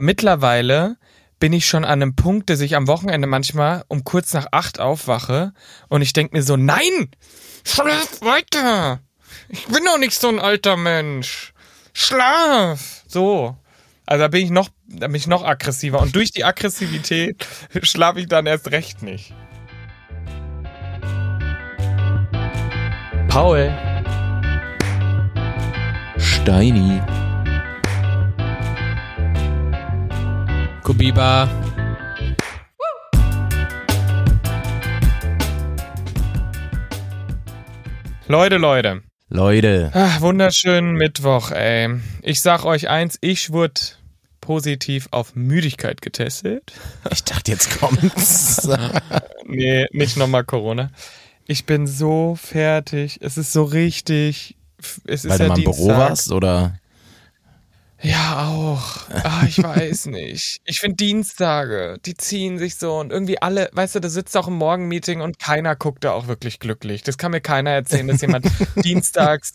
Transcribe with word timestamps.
Mittlerweile 0.00 0.96
bin 1.40 1.52
ich 1.52 1.66
schon 1.66 1.84
an 1.84 2.00
einem 2.02 2.14
Punkt, 2.14 2.50
dass 2.50 2.60
ich 2.60 2.76
am 2.76 2.86
Wochenende 2.86 3.26
manchmal 3.26 3.84
um 3.88 4.04
kurz 4.04 4.32
nach 4.32 4.46
acht 4.52 4.78
aufwache 4.78 5.52
und 5.88 6.02
ich 6.02 6.12
denke 6.12 6.36
mir 6.36 6.42
so, 6.44 6.56
nein, 6.56 7.10
schlaf 7.64 8.20
weiter. 8.20 9.00
Ich 9.48 9.66
bin 9.66 9.84
doch 9.84 9.98
nicht 9.98 10.18
so 10.18 10.28
ein 10.28 10.38
alter 10.38 10.76
Mensch. 10.76 11.52
Schlaf. 11.92 13.02
So. 13.08 13.56
Also 14.06 14.22
da 14.22 14.28
bin 14.28 14.44
ich 14.44 14.50
noch, 14.50 14.68
da 14.86 15.08
bin 15.08 15.16
ich 15.16 15.26
noch 15.26 15.44
aggressiver. 15.44 16.00
Und 16.00 16.14
durch 16.14 16.30
die 16.30 16.44
Aggressivität 16.44 17.44
schlafe 17.82 18.20
ich 18.20 18.28
dann 18.28 18.46
erst 18.46 18.70
recht 18.70 19.02
nicht. 19.02 19.34
Paul. 23.26 23.72
Steini. 26.18 27.02
Kubiba. 30.88 31.46
Leute, 38.26 38.56
Leute. 38.56 39.02
Leute. 39.28 39.90
Ach, 39.92 40.22
wunderschönen 40.22 40.94
Mittwoch, 40.94 41.50
ey. 41.50 42.00
Ich 42.22 42.40
sag 42.40 42.64
euch 42.64 42.88
eins, 42.88 43.18
ich 43.20 43.52
wurde 43.52 43.78
positiv 44.40 45.08
auf 45.10 45.34
Müdigkeit 45.34 46.00
getestet. 46.00 46.72
Ich 47.12 47.22
dachte, 47.22 47.50
jetzt 47.50 47.78
kommt's. 47.78 48.66
nee, 49.44 49.84
nicht 49.92 50.16
nochmal 50.16 50.44
Corona. 50.44 50.90
Ich 51.46 51.66
bin 51.66 51.86
so 51.86 52.34
fertig. 52.34 53.18
Es 53.20 53.36
ist 53.36 53.52
so 53.52 53.64
richtig. 53.64 54.56
Es 55.04 55.26
ist 55.26 55.32
Weil 55.32 55.38
ja 55.38 55.44
du 55.44 55.48
mal 55.50 55.58
im 55.58 55.64
Dienstag. 55.64 55.84
Büro 55.84 55.98
warst 55.98 56.32
oder? 56.32 56.78
Ja, 58.00 58.48
auch. 58.48 59.08
Ah, 59.10 59.44
ich 59.48 59.60
weiß 59.60 60.06
nicht. 60.06 60.60
Ich 60.64 60.78
finde 60.78 60.96
Dienstage, 60.96 61.98
die 62.06 62.14
ziehen 62.14 62.58
sich 62.58 62.76
so 62.76 62.98
und 62.98 63.10
irgendwie 63.10 63.42
alle, 63.42 63.68
weißt 63.72 63.96
du, 63.96 64.00
da 64.00 64.08
sitzt 64.08 64.36
auch 64.36 64.46
im 64.46 64.54
Morgenmeeting 64.54 65.20
und 65.20 65.38
keiner 65.40 65.74
guckt 65.74 66.04
da 66.04 66.12
auch 66.12 66.28
wirklich 66.28 66.60
glücklich. 66.60 67.02
Das 67.02 67.18
kann 67.18 67.32
mir 67.32 67.40
keiner 67.40 67.70
erzählen, 67.70 68.06
dass 68.06 68.20
jemand 68.20 68.46
dienstags 68.84 69.54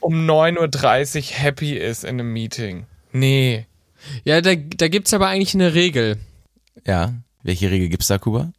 um 0.00 0.28
9.30 0.28 1.16
Uhr 1.16 1.38
happy 1.38 1.76
ist 1.76 2.04
in 2.04 2.10
einem 2.10 2.32
Meeting. 2.32 2.86
Nee. 3.12 3.66
Ja, 4.24 4.42
da, 4.42 4.54
da 4.54 4.88
gibt's 4.88 5.14
aber 5.14 5.28
eigentlich 5.28 5.54
eine 5.54 5.74
Regel. 5.74 6.18
Ja. 6.86 7.14
Welche 7.42 7.70
Regel 7.70 7.88
gibt's 7.88 8.08
da, 8.08 8.18
Kuba? 8.18 8.52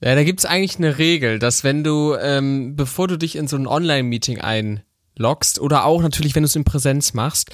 Ja, 0.00 0.14
da 0.14 0.22
gibt's 0.22 0.44
eigentlich 0.44 0.76
eine 0.76 0.98
Regel, 0.98 1.38
dass 1.38 1.64
wenn 1.64 1.82
du, 1.82 2.14
ähm, 2.20 2.76
bevor 2.76 3.08
du 3.08 3.16
dich 3.16 3.34
in 3.36 3.48
so 3.48 3.56
ein 3.56 3.66
Online-Meeting 3.66 4.40
einloggst 4.40 5.58
oder 5.58 5.84
auch 5.84 6.02
natürlich, 6.02 6.34
wenn 6.34 6.42
du 6.42 6.48
es 6.48 6.54
in 6.56 6.64
Präsenz 6.64 7.14
machst, 7.14 7.50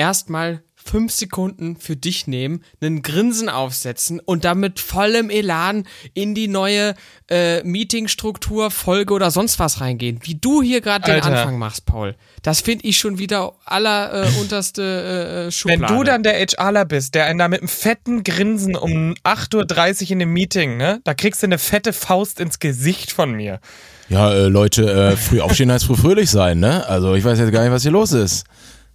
erstmal 0.00 0.62
fünf 0.82 1.12
Sekunden 1.12 1.76
für 1.76 1.94
dich 1.94 2.26
nehmen, 2.26 2.64
einen 2.80 3.02
Grinsen 3.02 3.50
aufsetzen 3.50 4.18
und 4.18 4.44
dann 4.46 4.60
mit 4.60 4.80
vollem 4.80 5.28
Elan 5.28 5.86
in 6.14 6.34
die 6.34 6.48
neue 6.48 6.94
äh, 7.28 7.62
Meetingstruktur, 7.64 8.70
Folge 8.70 9.12
oder 9.12 9.30
sonst 9.30 9.58
was 9.58 9.82
reingehen. 9.82 10.20
Wie 10.22 10.36
du 10.36 10.62
hier 10.62 10.80
gerade 10.80 11.04
den. 11.04 11.20
Anfang 11.20 11.58
machst, 11.58 11.84
Paul. 11.84 12.16
Das 12.42 12.62
finde 12.62 12.86
ich 12.86 12.98
schon 12.98 13.18
wieder 13.18 13.52
aller 13.66 14.24
äh, 14.24 14.40
unterste 14.40 14.82
äh, 14.82 15.44
Wenn 15.44 15.52
Schublade. 15.52 15.94
du 15.94 16.02
dann 16.02 16.22
der 16.22 16.34
HRler 16.46 16.86
bist, 16.86 17.14
der 17.14 17.26
einen 17.26 17.38
da 17.38 17.48
mit 17.48 17.60
einem 17.60 17.68
fetten 17.68 18.24
Grinsen 18.24 18.74
um 18.74 19.14
8.30 19.22 20.04
Uhr 20.04 20.10
in 20.12 20.18
dem 20.20 20.32
Meeting, 20.32 20.78
ne, 20.78 21.00
da 21.04 21.12
kriegst 21.12 21.42
du 21.42 21.46
eine 21.46 21.58
fette 21.58 21.92
Faust 21.92 22.40
ins 22.40 22.58
Gesicht 22.58 23.12
von 23.12 23.32
mir. 23.32 23.60
Ja, 24.08 24.32
äh, 24.32 24.46
Leute, 24.48 24.90
äh, 24.90 25.16
früh 25.16 25.40
aufstehen 25.40 25.70
heißt 25.70 25.84
früh 25.84 25.96
fröhlich 25.96 26.30
sein, 26.30 26.58
ne? 26.58 26.86
Also 26.88 27.14
ich 27.14 27.22
weiß 27.22 27.38
jetzt 27.38 27.52
gar 27.52 27.62
nicht, 27.62 27.70
was 27.70 27.82
hier 27.82 27.92
los 27.92 28.12
ist. 28.12 28.44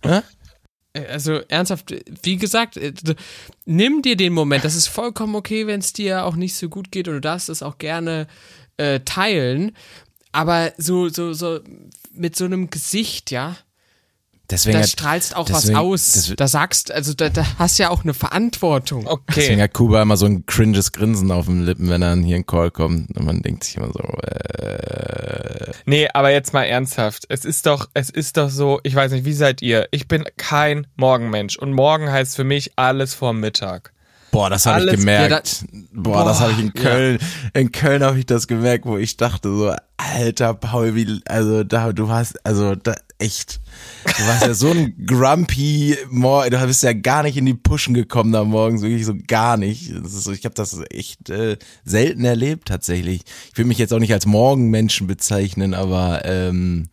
Ne? 0.03 0.23
Also 1.09 1.41
ernsthaft, 1.49 1.93
wie 2.23 2.37
gesagt, 2.37 2.77
äh, 2.77 2.93
nimm 3.65 4.01
dir 4.01 4.15
den 4.15 4.33
Moment. 4.33 4.63
Das 4.63 4.75
ist 4.75 4.87
vollkommen 4.87 5.35
okay, 5.35 5.67
wenn 5.67 5.79
es 5.79 5.93
dir 5.93 6.25
auch 6.25 6.35
nicht 6.35 6.55
so 6.55 6.69
gut 6.69 6.91
geht 6.91 7.07
und 7.07 7.15
du 7.15 7.21
darfst 7.21 7.49
es 7.49 7.61
auch 7.63 7.77
gerne 7.77 8.27
äh, 8.77 8.99
teilen. 9.01 9.71
Aber 10.31 10.73
so, 10.77 11.09
so, 11.09 11.33
so 11.33 11.59
mit 12.13 12.35
so 12.35 12.45
einem 12.45 12.69
Gesicht, 12.69 13.31
ja, 13.31 13.55
Deswegen 14.49 14.77
da 14.77 14.83
hat, 14.83 14.89
strahlst 14.89 15.35
auch 15.35 15.47
deswegen- 15.47 15.73
was 15.73 15.79
aus. 15.81 16.11
das- 16.13 16.33
da 16.35 16.47
sagst, 16.47 16.91
also 16.91 17.13
da, 17.15 17.29
da 17.29 17.43
hast 17.57 17.79
ja 17.79 17.89
auch 17.89 18.03
eine 18.03 18.13
Verantwortung. 18.13 19.07
deswegen 19.29 19.53
Okay. 19.55 19.61
hat 19.63 19.73
Kuba 19.73 20.01
immer 20.03 20.17
so 20.17 20.27
ein 20.27 20.45
cringes 20.45 20.91
Grinsen 20.91 21.31
auf 21.31 21.47
den 21.47 21.63
Lippen, 21.65 21.89
wenn 21.89 22.03
er 22.03 22.15
hier 22.15 22.35
in 22.37 22.45
Call 22.45 22.69
kommt. 22.69 23.17
Und 23.17 23.25
man 23.25 23.41
denkt 23.41 23.63
sich 23.63 23.75
immer 23.77 23.87
so, 23.91 23.99
äh, 24.03 24.54
Nee, 25.85 26.07
aber 26.13 26.31
jetzt 26.31 26.53
mal 26.53 26.63
ernsthaft. 26.63 27.25
Es 27.29 27.45
ist 27.45 27.65
doch, 27.65 27.89
es 27.93 28.09
ist 28.09 28.37
doch 28.37 28.49
so, 28.49 28.79
ich 28.83 28.95
weiß 28.95 29.11
nicht, 29.11 29.25
wie 29.25 29.33
seid 29.33 29.61
ihr? 29.61 29.87
Ich 29.91 30.07
bin 30.07 30.25
kein 30.37 30.87
Morgenmensch 30.95 31.57
und 31.57 31.73
morgen 31.73 32.11
heißt 32.11 32.35
für 32.35 32.43
mich 32.43 32.71
alles 32.75 33.13
vor 33.13 33.33
Mittag. 33.33 33.93
Boah, 34.31 34.49
das 34.49 34.65
habe 34.65 34.83
ich 34.83 34.91
gemerkt. 34.91 35.63
boah, 35.93 36.25
das 36.25 36.39
Boah, 36.39 36.43
habe 36.43 36.51
ich 36.53 36.59
in 36.59 36.73
ja. 36.75 36.81
Köln. 36.81 37.19
In 37.53 37.71
Köln 37.71 38.03
habe 38.03 38.19
ich 38.19 38.25
das 38.25 38.47
gemerkt, 38.47 38.85
wo 38.85 38.97
ich 38.97 39.15
dachte 39.15 39.47
so, 39.47 39.73
alter 39.95 40.53
Paul, 40.55 40.93
wie, 40.95 41.21
also 41.25 41.63
da, 41.63 41.93
du 41.93 42.09
hast, 42.09 42.45
also 42.45 42.75
da, 42.75 42.95
echt, 43.17 43.61
du 44.03 44.27
warst 44.27 44.45
ja 44.45 44.53
so 44.53 44.71
ein 44.71 45.05
grumpy, 45.05 45.97
Mor 46.09 46.49
du 46.49 46.67
bist 46.67 46.83
ja 46.83 46.93
gar 46.93 47.23
nicht 47.23 47.37
in 47.37 47.45
die 47.45 47.53
Pushen 47.53 47.93
gekommen 47.93 48.31
da 48.31 48.43
morgens, 48.43 48.81
wirklich 48.81 49.05
so 49.05 49.15
gar 49.27 49.57
nicht. 49.57 49.93
So, 50.03 50.31
ich 50.31 50.45
habe 50.45 50.55
das 50.55 50.77
echt 50.89 51.29
äh, 51.29 51.57
selten 51.83 52.25
erlebt 52.25 52.67
tatsächlich. 52.67 53.21
Ich 53.51 53.57
will 53.57 53.65
mich 53.65 53.77
jetzt 53.77 53.93
auch 53.93 53.99
nicht 53.99 54.13
als 54.13 54.25
Morgenmenschen 54.25 55.07
bezeichnen, 55.07 55.73
aber 55.73 56.25
ähm, 56.25 56.89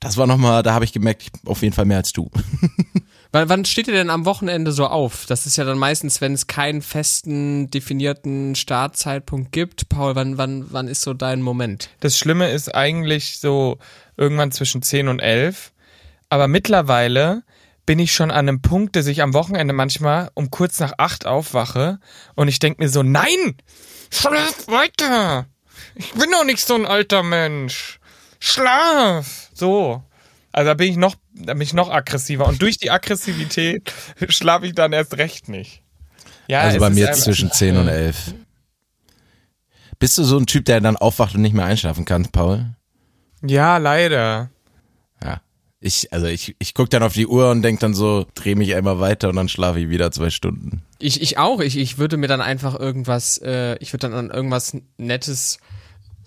das 0.00 0.16
war 0.16 0.26
nochmal, 0.26 0.62
da 0.62 0.74
habe 0.74 0.84
ich 0.84 0.92
gemerkt, 0.92 1.30
auf 1.46 1.62
jeden 1.62 1.74
Fall 1.74 1.84
mehr 1.84 1.98
als 1.98 2.12
du. 2.12 2.30
Wann, 3.34 3.48
wann 3.48 3.64
steht 3.64 3.88
ihr 3.88 3.94
denn 3.94 4.10
am 4.10 4.26
Wochenende 4.26 4.72
so 4.72 4.86
auf? 4.86 5.24
Das 5.24 5.46
ist 5.46 5.56
ja 5.56 5.64
dann 5.64 5.78
meistens, 5.78 6.20
wenn 6.20 6.34
es 6.34 6.46
keinen 6.46 6.82
festen, 6.82 7.70
definierten 7.70 8.54
Startzeitpunkt 8.54 9.52
gibt. 9.52 9.88
Paul, 9.88 10.14
wann, 10.14 10.36
wann, 10.36 10.66
wann 10.70 10.86
ist 10.86 11.00
so 11.00 11.14
dein 11.14 11.40
Moment? 11.40 11.88
Das 12.00 12.18
Schlimme 12.18 12.50
ist 12.50 12.74
eigentlich 12.74 13.38
so 13.38 13.78
irgendwann 14.18 14.52
zwischen 14.52 14.82
10 14.82 15.08
und 15.08 15.20
11. 15.20 15.72
Aber 16.28 16.46
mittlerweile 16.46 17.42
bin 17.86 17.98
ich 17.98 18.12
schon 18.12 18.30
an 18.30 18.48
einem 18.48 18.60
Punkt, 18.60 18.96
dass 18.96 19.06
ich 19.06 19.22
am 19.22 19.32
Wochenende 19.32 19.72
manchmal 19.72 20.30
um 20.34 20.50
kurz 20.50 20.78
nach 20.78 20.92
8 20.98 21.26
aufwache 21.26 22.00
und 22.34 22.48
ich 22.48 22.58
denke 22.58 22.82
mir 22.82 22.90
so, 22.90 23.02
nein, 23.02 23.56
schlaf 24.10 24.68
weiter. 24.68 25.46
Ich 25.94 26.12
bin 26.12 26.30
doch 26.30 26.44
nicht 26.44 26.64
so 26.64 26.74
ein 26.74 26.86
alter 26.86 27.22
Mensch. 27.22 27.98
Schlaf. 28.40 29.48
So. 29.54 30.02
Also 30.52 30.68
da 30.68 30.74
bin 30.74 30.90
ich 30.90 30.96
noch, 30.96 31.16
da 31.34 31.54
bin 31.54 31.62
ich 31.62 31.72
noch 31.72 31.90
aggressiver. 31.90 32.46
Und 32.46 32.60
durch 32.60 32.76
die 32.76 32.90
Aggressivität 32.90 33.92
schlafe 34.28 34.66
ich 34.66 34.74
dann 34.74 34.92
erst 34.92 35.16
recht 35.16 35.48
nicht. 35.48 35.82
Ja, 36.46 36.60
Also 36.60 36.76
es 36.76 36.80
bei 36.80 36.90
mir 36.90 37.12
zwischen 37.12 37.50
10 37.52 37.76
und 37.76 37.88
11. 37.88 38.34
Bist 39.98 40.18
du 40.18 40.24
so 40.24 40.36
ein 40.36 40.46
Typ, 40.46 40.64
der 40.66 40.80
dann 40.80 40.96
aufwacht 40.96 41.34
und 41.34 41.42
nicht 41.42 41.54
mehr 41.54 41.64
einschlafen 41.64 42.04
kann, 42.04 42.26
Paul? 42.30 42.66
Ja, 43.42 43.78
leider. 43.78 44.50
Ja. 45.22 45.40
Ich, 45.80 46.12
also 46.12 46.26
ich, 46.26 46.54
ich 46.58 46.74
guck 46.74 46.90
dann 46.90 47.02
auf 47.02 47.14
die 47.14 47.26
Uhr 47.26 47.50
und 47.50 47.62
denk 47.62 47.80
dann 47.80 47.94
so, 47.94 48.26
dreh 48.34 48.54
mich 48.54 48.74
einmal 48.74 49.00
weiter 49.00 49.28
und 49.28 49.36
dann 49.36 49.48
schlafe 49.48 49.80
ich 49.80 49.88
wieder 49.88 50.10
zwei 50.12 50.30
Stunden. 50.30 50.82
Ich, 50.98 51.22
ich 51.22 51.38
auch. 51.38 51.60
Ich, 51.60 51.78
ich 51.78 51.98
würde 51.98 52.16
mir 52.16 52.28
dann 52.28 52.40
einfach 52.40 52.78
irgendwas, 52.78 53.38
äh, 53.38 53.76
ich 53.78 53.92
würde 53.92 54.08
dann 54.08 54.14
an 54.14 54.30
irgendwas 54.30 54.76
Nettes 54.96 55.58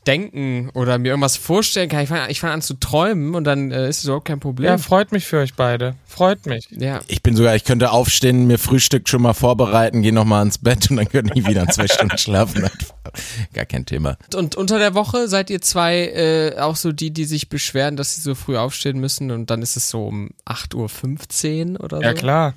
denken 0.08 0.70
oder 0.74 0.98
mir 0.98 1.10
irgendwas 1.10 1.38
vorstellen. 1.38 1.90
Kann. 1.90 2.02
Ich 2.04 2.10
fange 2.10 2.30
ich 2.30 2.40
fang 2.40 2.52
an 2.52 2.62
zu 2.62 2.76
träumen 2.76 3.36
und 3.36 3.44
dann 3.44 3.72
äh, 3.72 3.90
ist 3.90 4.00
es 4.00 4.06
überhaupt 4.06 4.26
kein 4.26 4.40
Problem. 4.40 4.70
Ja, 4.70 4.78
freut 4.78 5.12
mich 5.12 5.26
für 5.26 5.40
euch 5.40 5.54
beide. 5.56 5.96
Freut 6.06 6.46
mich. 6.46 6.68
ja. 6.72 7.02
Ich 7.08 7.24
bin 7.24 7.36
sogar, 7.36 7.56
ich 7.56 7.64
könnte 7.64 7.92
aufstehen, 7.92 8.48
mir 8.48 8.58
Frühstück 8.58 9.10
schon 9.10 9.22
mal 9.22 9.34
vorbereiten, 9.34 10.02
gehe 10.02 10.14
noch 10.14 10.26
mal 10.26 10.42
ins 10.42 10.58
Bett 10.58 10.90
und 10.90 10.98
dann 10.98 11.10
könnte 11.10 11.34
ich 11.36 11.48
wieder 11.48 11.64
in 11.64 11.72
zwei 11.72 11.88
Stunden 11.88 12.18
schlafen. 12.18 12.70
Gar 13.54 13.66
kein 13.66 13.86
Thema. 13.86 14.18
Und 14.36 14.56
unter 14.56 14.80
der 14.80 14.94
Woche 14.94 15.28
seid 15.28 15.50
ihr 15.50 15.62
zwei 15.62 16.08
äh, 16.08 16.60
auch 16.60 16.76
so 16.76 16.92
die, 16.92 17.12
die 17.12 17.26
sich 17.26 17.50
beschweren, 17.50 17.98
dass 17.98 18.16
sie 18.16 18.22
so 18.22 18.36
früh 18.36 18.58
aufstehen 18.58 19.00
müssen 19.00 19.32
und 19.32 19.50
dann 19.50 19.62
ist 19.62 19.76
es 19.76 19.90
so 19.90 20.08
um 20.08 20.32
8.15 20.46 21.74
Uhr 21.74 21.84
oder 21.84 21.98
so. 21.98 22.04
Ja, 22.04 22.14
klar. 22.14 22.54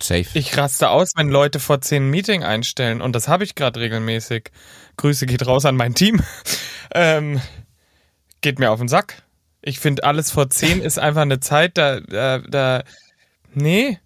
Safe. 0.00 0.26
Ich 0.34 0.56
raste 0.56 0.90
aus, 0.90 1.12
wenn 1.16 1.28
Leute 1.28 1.60
vor 1.60 1.80
10 1.80 2.04
ein 2.04 2.10
Meeting 2.10 2.42
einstellen. 2.42 3.00
Und 3.00 3.14
das 3.14 3.28
habe 3.28 3.44
ich 3.44 3.54
gerade 3.54 3.80
regelmäßig. 3.80 4.50
Grüße 4.96 5.26
geht 5.26 5.46
raus 5.46 5.64
an 5.64 5.76
mein 5.76 5.94
Team. 5.94 6.22
ähm, 6.94 7.40
geht 8.40 8.58
mir 8.58 8.70
auf 8.70 8.78
den 8.78 8.88
Sack. 8.88 9.22
Ich 9.62 9.78
finde, 9.80 10.04
alles 10.04 10.30
vor 10.30 10.50
10 10.50 10.80
ist 10.80 10.98
einfach 10.98 11.22
eine 11.22 11.40
Zeit, 11.40 11.78
da, 11.78 12.00
da, 12.00 12.38
da, 12.38 12.84
nee, 13.54 13.98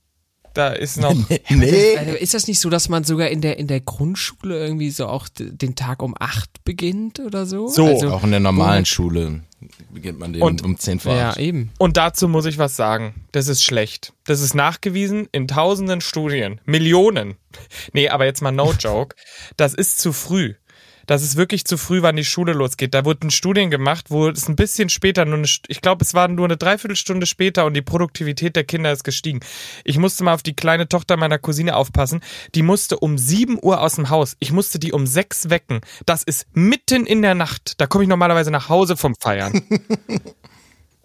da 0.54 0.68
ist 0.68 0.98
noch, 0.98 1.14
nee. 1.48 1.94
Äh, 1.94 2.22
Ist 2.22 2.34
das 2.34 2.46
nicht 2.46 2.60
so, 2.60 2.70
dass 2.70 2.88
man 2.88 3.04
sogar 3.04 3.28
in 3.28 3.40
der, 3.40 3.58
in 3.58 3.66
der 3.66 3.80
Grundschule 3.80 4.58
irgendwie 4.58 4.90
so 4.90 5.06
auch 5.06 5.28
den 5.28 5.74
Tag 5.74 6.02
um 6.02 6.14
8 6.18 6.64
beginnt 6.64 7.20
oder 7.20 7.46
so? 7.46 7.68
So. 7.68 7.86
Also, 7.86 8.10
Auch 8.10 8.24
in 8.24 8.30
der 8.30 8.40
normalen 8.40 8.84
Schule 8.84 9.42
beginnt 9.90 10.18
man 10.18 10.32
den 10.32 10.42
Und- 10.42 10.62
um 10.64 10.78
10 10.78 11.00
vor 11.00 11.14
ja, 11.16 11.30
acht. 11.30 11.38
eben. 11.38 11.70
Und 11.78 11.96
dazu 11.96 12.28
muss 12.28 12.46
ich 12.46 12.58
was 12.58 12.76
sagen. 12.76 13.14
Das 13.32 13.48
ist 13.48 13.62
schlecht. 13.64 14.12
Das 14.24 14.40
ist 14.40 14.54
nachgewiesen 14.54 15.28
in 15.32 15.48
tausenden 15.48 16.00
Studien. 16.00 16.60
Millionen. 16.64 17.36
Nee, 17.92 18.08
aber 18.08 18.24
jetzt 18.24 18.40
mal 18.42 18.52
no 18.52 18.72
joke. 18.78 19.16
Das 19.56 19.74
ist 19.74 19.98
zu 19.98 20.12
früh. 20.12 20.54
Dass 21.08 21.22
es 21.22 21.36
wirklich 21.36 21.64
zu 21.64 21.76
früh, 21.76 22.02
wann 22.02 22.16
die 22.16 22.24
Schule 22.24 22.52
losgeht. 22.52 22.94
Da 22.94 23.04
wurden 23.04 23.30
Studien 23.30 23.70
gemacht, 23.70 24.10
wo 24.10 24.28
es 24.28 24.46
ein 24.46 24.56
bisschen 24.56 24.90
später, 24.90 25.24
nur 25.24 25.38
eine, 25.38 25.48
ich 25.66 25.80
glaube, 25.80 26.04
es 26.04 26.14
war 26.14 26.28
nur 26.28 26.44
eine 26.44 26.56
Dreiviertelstunde 26.56 27.26
später 27.26 27.64
und 27.64 27.74
die 27.74 27.82
Produktivität 27.82 28.54
der 28.54 28.64
Kinder 28.64 28.92
ist 28.92 29.04
gestiegen. 29.04 29.40
Ich 29.84 29.98
musste 29.98 30.22
mal 30.22 30.34
auf 30.34 30.42
die 30.42 30.54
kleine 30.54 30.86
Tochter 30.86 31.16
meiner 31.16 31.38
Cousine 31.38 31.76
aufpassen. 31.76 32.20
Die 32.54 32.62
musste 32.62 32.98
um 32.98 33.16
7 33.16 33.58
Uhr 33.60 33.80
aus 33.80 33.94
dem 33.94 34.10
Haus. 34.10 34.36
Ich 34.38 34.52
musste 34.52 34.78
die 34.78 34.92
um 34.92 35.06
6 35.06 35.48
wecken. 35.48 35.80
Das 36.04 36.22
ist 36.22 36.46
mitten 36.52 37.06
in 37.06 37.22
der 37.22 37.34
Nacht. 37.34 37.80
Da 37.80 37.86
komme 37.86 38.04
ich 38.04 38.10
normalerweise 38.10 38.50
nach 38.50 38.68
Hause 38.68 38.96
vom 38.96 39.14
Feiern. 39.16 39.62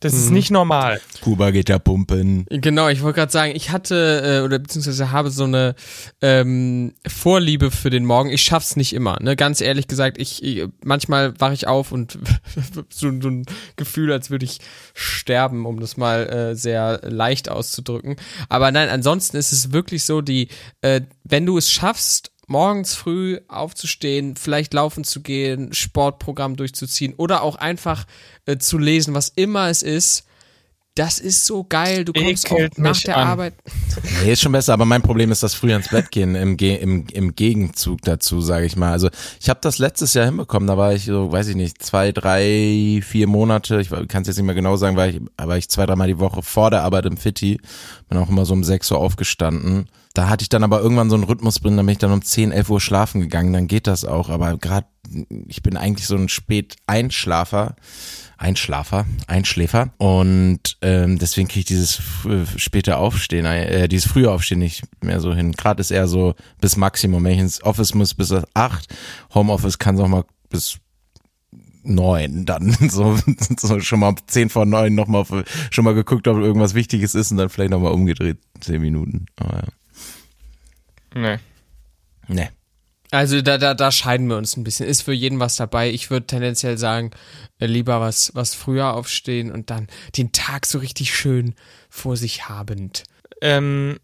Das 0.03 0.13
ist 0.13 0.31
nicht 0.31 0.51
normal. 0.51 0.99
Kuba 1.21 1.51
geht 1.51 1.69
ja 1.69 1.79
pumpen. 1.79 2.45
Genau, 2.49 2.89
ich 2.89 3.01
wollte 3.01 3.19
gerade 3.19 3.31
sagen, 3.31 3.53
ich 3.55 3.71
hatte 3.71 4.41
äh, 4.41 4.45
oder 4.45 4.59
beziehungsweise 4.59 5.11
habe 5.11 5.29
so 5.29 5.45
eine 5.45 5.75
ähm, 6.21 6.93
Vorliebe 7.07 7.71
für 7.71 7.89
den 7.89 8.03
Morgen. 8.05 8.29
Ich 8.29 8.43
schaff's 8.43 8.75
nicht 8.75 8.91
immer. 8.91 9.17
Ne? 9.21 9.37
Ganz 9.37 9.61
ehrlich 9.61 9.87
gesagt, 9.87 10.17
ich, 10.17 10.43
ich 10.43 10.67
manchmal 10.83 11.39
wache 11.39 11.53
ich 11.53 11.67
auf 11.67 11.93
und 11.93 12.19
so, 12.89 13.11
so 13.21 13.29
ein 13.29 13.45
Gefühl, 13.77 14.11
als 14.11 14.29
würde 14.29 14.43
ich 14.43 14.59
sterben, 14.93 15.65
um 15.65 15.79
das 15.79 15.95
mal 15.95 16.27
äh, 16.27 16.55
sehr 16.55 16.99
leicht 17.03 17.47
auszudrücken. 17.49 18.17
Aber 18.49 18.71
nein, 18.71 18.89
ansonsten 18.89 19.37
ist 19.37 19.53
es 19.53 19.71
wirklich 19.71 20.03
so, 20.03 20.19
die, 20.19 20.49
äh, 20.81 21.01
wenn 21.23 21.45
du 21.45 21.57
es 21.57 21.71
schaffst, 21.71 22.32
morgens 22.47 22.95
früh 22.95 23.39
aufzustehen, 23.47 24.35
vielleicht 24.35 24.73
laufen 24.73 25.03
zu 25.03 25.21
gehen, 25.21 25.73
Sportprogramm 25.73 26.55
durchzuziehen 26.55 27.13
oder 27.15 27.41
auch 27.43 27.55
einfach 27.55 28.05
äh, 28.45 28.57
zu 28.57 28.77
lesen, 28.77 29.13
was 29.13 29.29
immer 29.29 29.69
es 29.69 29.81
ist. 29.81 30.25
Das 30.95 31.17
ist 31.17 31.45
so 31.45 31.63
geil. 31.63 32.05
Du 32.05 32.13
kommst 32.13 32.51
auch 32.51 32.59
nach 32.77 33.01
der 33.01 33.17
an. 33.17 33.27
Arbeit. 33.27 33.53
Nee, 34.23 34.33
ist 34.33 34.41
schon 34.41 34.51
besser, 34.51 34.73
aber 34.73 34.85
mein 34.85 35.01
Problem 35.01 35.31
ist 35.31 35.43
das 35.43 35.53
früh 35.53 35.73
ins 35.73 35.89
Bett 35.89 36.11
gehen 36.11 36.35
im, 36.35 36.55
Ge 36.55 36.75
im, 36.75 37.07
im 37.11 37.35
Gegenzug 37.35 38.01
dazu, 38.03 38.41
sage 38.41 38.65
ich 38.65 38.75
mal. 38.75 38.91
Also 38.91 39.09
ich 39.39 39.49
habe 39.49 39.59
das 39.61 39.79
letztes 39.79 40.13
Jahr 40.13 40.25
hinbekommen, 40.25 40.67
da 40.67 40.77
war 40.77 40.93
ich 40.93 41.05
so, 41.05 41.31
weiß 41.31 41.47
ich 41.47 41.55
nicht, 41.55 41.81
zwei, 41.83 42.11
drei, 42.11 43.01
vier 43.03 43.27
Monate, 43.27 43.81
ich 43.81 43.89
kann 43.89 44.21
es 44.21 44.27
jetzt 44.27 44.37
nicht 44.37 44.45
mehr 44.45 44.55
genau 44.55 44.77
sagen, 44.77 44.95
war 44.95 45.07
ich, 45.07 45.19
aber 45.35 45.57
ich 45.57 45.69
zwei, 45.69 45.85
dreimal 45.85 46.07
die 46.07 46.19
Woche 46.19 46.41
vor 46.41 46.69
der 46.69 46.83
Arbeit 46.83 47.05
im 47.05 47.17
Fitti, 47.17 47.59
bin 48.07 48.17
auch 48.17 48.29
immer 48.29 48.45
so 48.45 48.53
um 48.53 48.63
sechs 48.63 48.91
Uhr 48.91 48.97
aufgestanden. 48.97 49.87
Da 50.13 50.29
hatte 50.29 50.43
ich 50.43 50.49
dann 50.49 50.63
aber 50.63 50.79
irgendwann 50.81 51.09
so 51.09 51.15
einen 51.15 51.23
Rhythmus 51.23 51.55
drin, 51.55 51.75
dann 51.75 51.85
bin 51.85 51.93
ich 51.93 51.99
dann 51.99 52.11
um 52.11 52.21
10, 52.21 52.51
11 52.51 52.69
Uhr 52.69 52.81
schlafen 52.81 53.21
gegangen, 53.21 53.51
dann 53.51 53.67
geht 53.67 53.87
das 53.87 54.05
auch, 54.05 54.29
aber 54.29 54.57
gerade, 54.57 54.87
ich 55.47 55.63
bin 55.63 55.75
eigentlich 55.75 56.07
so 56.07 56.15
ein 56.15 56.29
Spät-Einschlafer. 56.29 57.75
Einschlafer, 58.35 59.05
Einschläfer 59.27 59.93
und 59.97 60.77
ähm, 60.81 61.17
deswegen 61.17 61.47
kriege 61.47 61.61
ich 61.61 61.65
dieses 61.65 62.01
späte 62.57 62.97
Aufstehen, 62.97 63.45
äh, 63.45 63.87
dieses 63.87 64.11
frühe 64.11 64.29
Aufstehen 64.29 64.59
nicht 64.59 64.83
mehr 65.01 65.21
so 65.21 65.33
hin. 65.33 65.53
Gerade 65.53 65.79
ist 65.79 65.91
eher 65.91 66.07
so 66.07 66.35
bis 66.59 66.75
Maximum. 66.75 67.23
Wenn 67.23 67.33
ich 67.33 67.39
ins 67.39 67.63
Office 67.63 67.93
muss 67.93 68.13
bis 68.13 68.33
acht, 68.53 68.93
Homeoffice 69.33 69.79
kann 69.79 69.95
es 69.95 70.01
auch 70.01 70.09
mal 70.09 70.25
bis 70.49 70.77
neun 71.83 72.45
dann 72.45 72.75
so, 72.89 73.17
so 73.57 73.79
schon 73.79 73.99
mal 73.99 74.15
zehn 74.27 74.49
vor 74.49 74.65
neun 74.65 74.93
noch 74.95 75.07
mal 75.07 75.19
auf, 75.19 75.33
schon 75.69 75.85
mal 75.85 75.93
geguckt, 75.93 76.27
ob 76.27 76.37
irgendwas 76.37 76.73
Wichtiges 76.73 77.15
ist 77.15 77.31
und 77.31 77.37
dann 77.37 77.49
vielleicht 77.49 77.71
noch 77.71 77.79
mal 77.79 77.91
umgedreht 77.91 78.39
zehn 78.59 78.81
Minuten. 78.81 79.27
Aber 79.37 79.57
ja. 79.57 79.63
Nee. 81.13 81.39
Nee. 82.27 82.49
Also 83.13 83.41
da, 83.43 83.59
da, 83.59 83.75
da 83.75 83.91
scheiden 83.91 84.27
wir 84.27 84.37
uns 84.37 84.57
ein 84.57 84.63
bisschen. 84.63 84.87
Ist 84.87 85.03
für 85.03 85.13
jeden 85.13 85.39
was 85.39 85.55
dabei. 85.55 85.91
Ich 85.91 86.09
würde 86.09 86.25
tendenziell 86.25 86.79
sagen, 86.79 87.11
äh, 87.59 87.67
lieber 87.67 88.01
was, 88.01 88.31
was 88.33 88.55
früher 88.55 88.95
aufstehen 88.95 89.51
und 89.51 89.69
dann 89.69 89.87
den 90.17 90.31
Tag 90.31 90.65
so 90.65 90.79
richtig 90.79 91.13
schön 91.15 91.53
vor 91.89 92.17
sich 92.17 92.49
habend. 92.49 93.03
Ähm, 93.41 93.99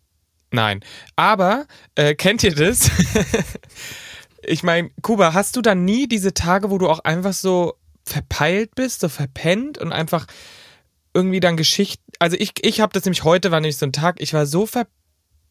nein. 0.51 0.81
Aber, 1.15 1.65
äh, 1.95 2.13
kennt 2.13 2.43
ihr 2.43 2.53
das? 2.53 2.91
ich 4.43 4.61
meine, 4.61 4.91
Kuba, 5.01 5.33
hast 5.33 5.55
du 5.55 5.63
dann 5.63 5.85
nie 5.85 6.07
diese 6.07 6.35
Tage, 6.35 6.69
wo 6.69 6.77
du 6.77 6.87
auch 6.87 6.99
einfach 6.99 7.33
so 7.33 7.73
verpeilt 8.05 8.75
bist, 8.75 9.01
so 9.01 9.09
verpennt 9.09 9.79
und 9.79 9.91
einfach 9.91 10.27
irgendwie 11.15 11.39
dann 11.39 11.57
Geschichten. 11.57 12.03
Also 12.19 12.37
ich, 12.37 12.53
ich 12.61 12.79
habe 12.79 12.93
das 12.93 13.05
nämlich 13.05 13.23
heute, 13.23 13.49
war 13.49 13.59
nämlich 13.59 13.77
so 13.77 13.87
ein 13.87 13.93
Tag, 13.93 14.21
ich 14.21 14.33
war 14.33 14.45
so 14.45 14.67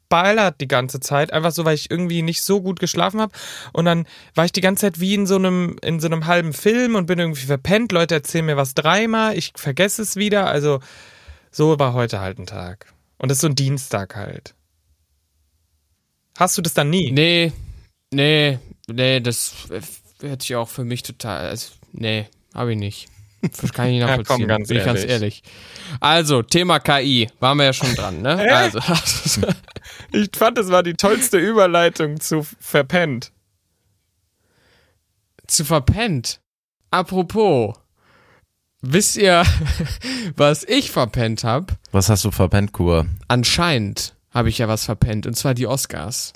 verballert 0.09 0.61
die 0.61 0.69
ganze 0.69 1.01
Zeit, 1.01 1.33
einfach 1.33 1.53
so, 1.53 1.65
weil 1.65 1.75
ich 1.75 1.91
irgendwie 1.91 2.23
nicht 2.23 2.43
so 2.43 2.61
gut 2.61 2.81
geschlafen 2.81 3.21
habe. 3.21 3.33
Und 3.73 3.85
dann 3.85 4.07
war 4.35 4.45
ich 4.45 4.53
die 4.53 4.61
ganze 4.61 4.83
Zeit 4.83 5.01
wie 5.01 5.15
in 5.15 5.27
so 5.27 5.37
einem, 5.37 5.77
in 5.83 6.01
so 6.01 6.07
einem 6.07 6.27
halben 6.27 6.53
Film 6.53 6.95
und 6.95 7.07
bin 7.07 7.19
irgendwie 7.19 7.47
verpennt. 7.47 7.93
Leute 7.93 8.15
erzählen 8.15 8.47
mir 8.47 8.57
was 8.57 8.75
dreimal, 8.75 9.37
ich 9.37 9.53
vergesse 9.57 10.03
es 10.03 10.17
wieder. 10.17 10.47
Also 10.47 10.81
so 11.51 11.79
war 11.79 11.93
heute 11.93 12.21
halt 12.21 12.39
ein 12.39 12.47
Tag. 12.47 12.93
Und 13.19 13.31
das 13.31 13.39
ist 13.39 13.43
so 13.43 13.49
ein 13.49 13.55
Dienstag 13.55 14.17
halt. 14.17 14.55
Hast 16.39 16.57
du 16.57 16.63
das 16.63 16.75
dann 16.75 16.89
nie? 16.91 17.11
Nee, 17.11 17.53
nee, 18.13 18.59
nee, 18.87 19.21
das 19.21 19.55
äh, 19.71 19.81
hört 20.25 20.43
sich 20.43 20.55
auch 20.55 20.69
für 20.69 20.85
mich 20.85 21.03
total. 21.03 21.49
Also, 21.49 21.73
nee, 21.93 22.27
habe 22.55 22.73
ich 22.73 22.79
nicht. 22.79 23.09
Das 23.61 23.73
kann 23.73 23.89
ich 23.89 23.95
nicht 23.95 24.01
Ja, 24.09 24.17
komm, 24.23 24.43
nachvollziehen. 24.43 24.49
ganz 24.49 24.69
bin 24.69 24.77
ich 24.79 24.85
ganz 24.85 25.01
ehrlich. 25.01 25.11
ehrlich. 25.11 25.43
Also, 25.99 26.43
Thema 26.43 26.79
KI. 26.79 27.29
Waren 27.41 27.59
wir 27.59 27.65
ja 27.65 27.73
schon 27.73 27.93
dran, 27.97 28.23
ne? 28.23 28.39
Hä? 28.39 28.49
Also, 28.51 28.79
Ich 30.13 30.31
fand, 30.35 30.57
das 30.59 30.69
war 30.71 30.83
die 30.83 30.95
tollste 30.95 31.39
Überleitung 31.39 32.21
zu 32.21 32.43
verpennt. 32.61 33.33
zu 35.47 35.65
verpennt. 35.65 36.41
Apropos, 36.91 37.75
wisst 38.83 39.17
ihr, 39.17 39.45
was 40.37 40.65
ich 40.65 40.91
verpennt 40.91 41.45
habe? 41.45 41.75
Was 41.93 42.09
hast 42.09 42.25
du 42.25 42.31
verpennt, 42.31 42.73
Kuba? 42.73 43.07
Anscheinend 43.29 44.15
habe 44.31 44.49
ich 44.51 44.59
ja 44.59 44.69
was 44.69 44.85
verpennt, 44.85 45.27
und 45.27 45.35
zwar 45.35 45.55
die 45.55 45.67
Oscars. 45.67 46.33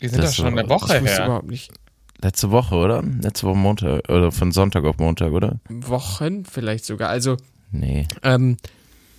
Die 0.00 0.08
sind 0.08 0.22
Das 0.22 0.30
doch 0.36 0.44
schon 0.44 0.58
eine 0.58 0.68
Woche 0.68 0.98
ich 0.98 1.04
her. 1.04 1.24
überhaupt 1.26 1.48
nicht. 1.50 1.72
Letzte 2.20 2.50
Woche, 2.50 2.74
oder? 2.76 3.02
Letzte 3.02 3.46
Woche 3.46 3.56
Montag 3.56 4.08
oder 4.08 4.30
von 4.32 4.52
Sonntag 4.52 4.84
auf 4.84 4.98
Montag, 4.98 5.32
oder? 5.32 5.60
Wochen 5.68 6.44
vielleicht 6.44 6.84
sogar. 6.84 7.08
Also, 7.08 7.36
Nee. 7.70 8.06
ähm, 8.22 8.56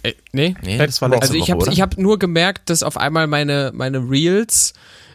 äh, 0.03 0.13
nee. 0.31 0.55
Nee, 0.63 0.77
das 0.77 1.01
war 1.01 1.09
letzte 1.09 1.23
Also 1.23 1.33
ich 1.35 1.49
habe 1.51 1.65
ich 1.71 1.81
hab 1.81 1.97
nur 1.97 2.19
gemerkt, 2.19 2.69
dass 2.69 2.83
auf 2.83 2.97
einmal 2.97 3.27
meine, 3.27 3.71
meine 3.73 3.97
Reels 4.09 4.73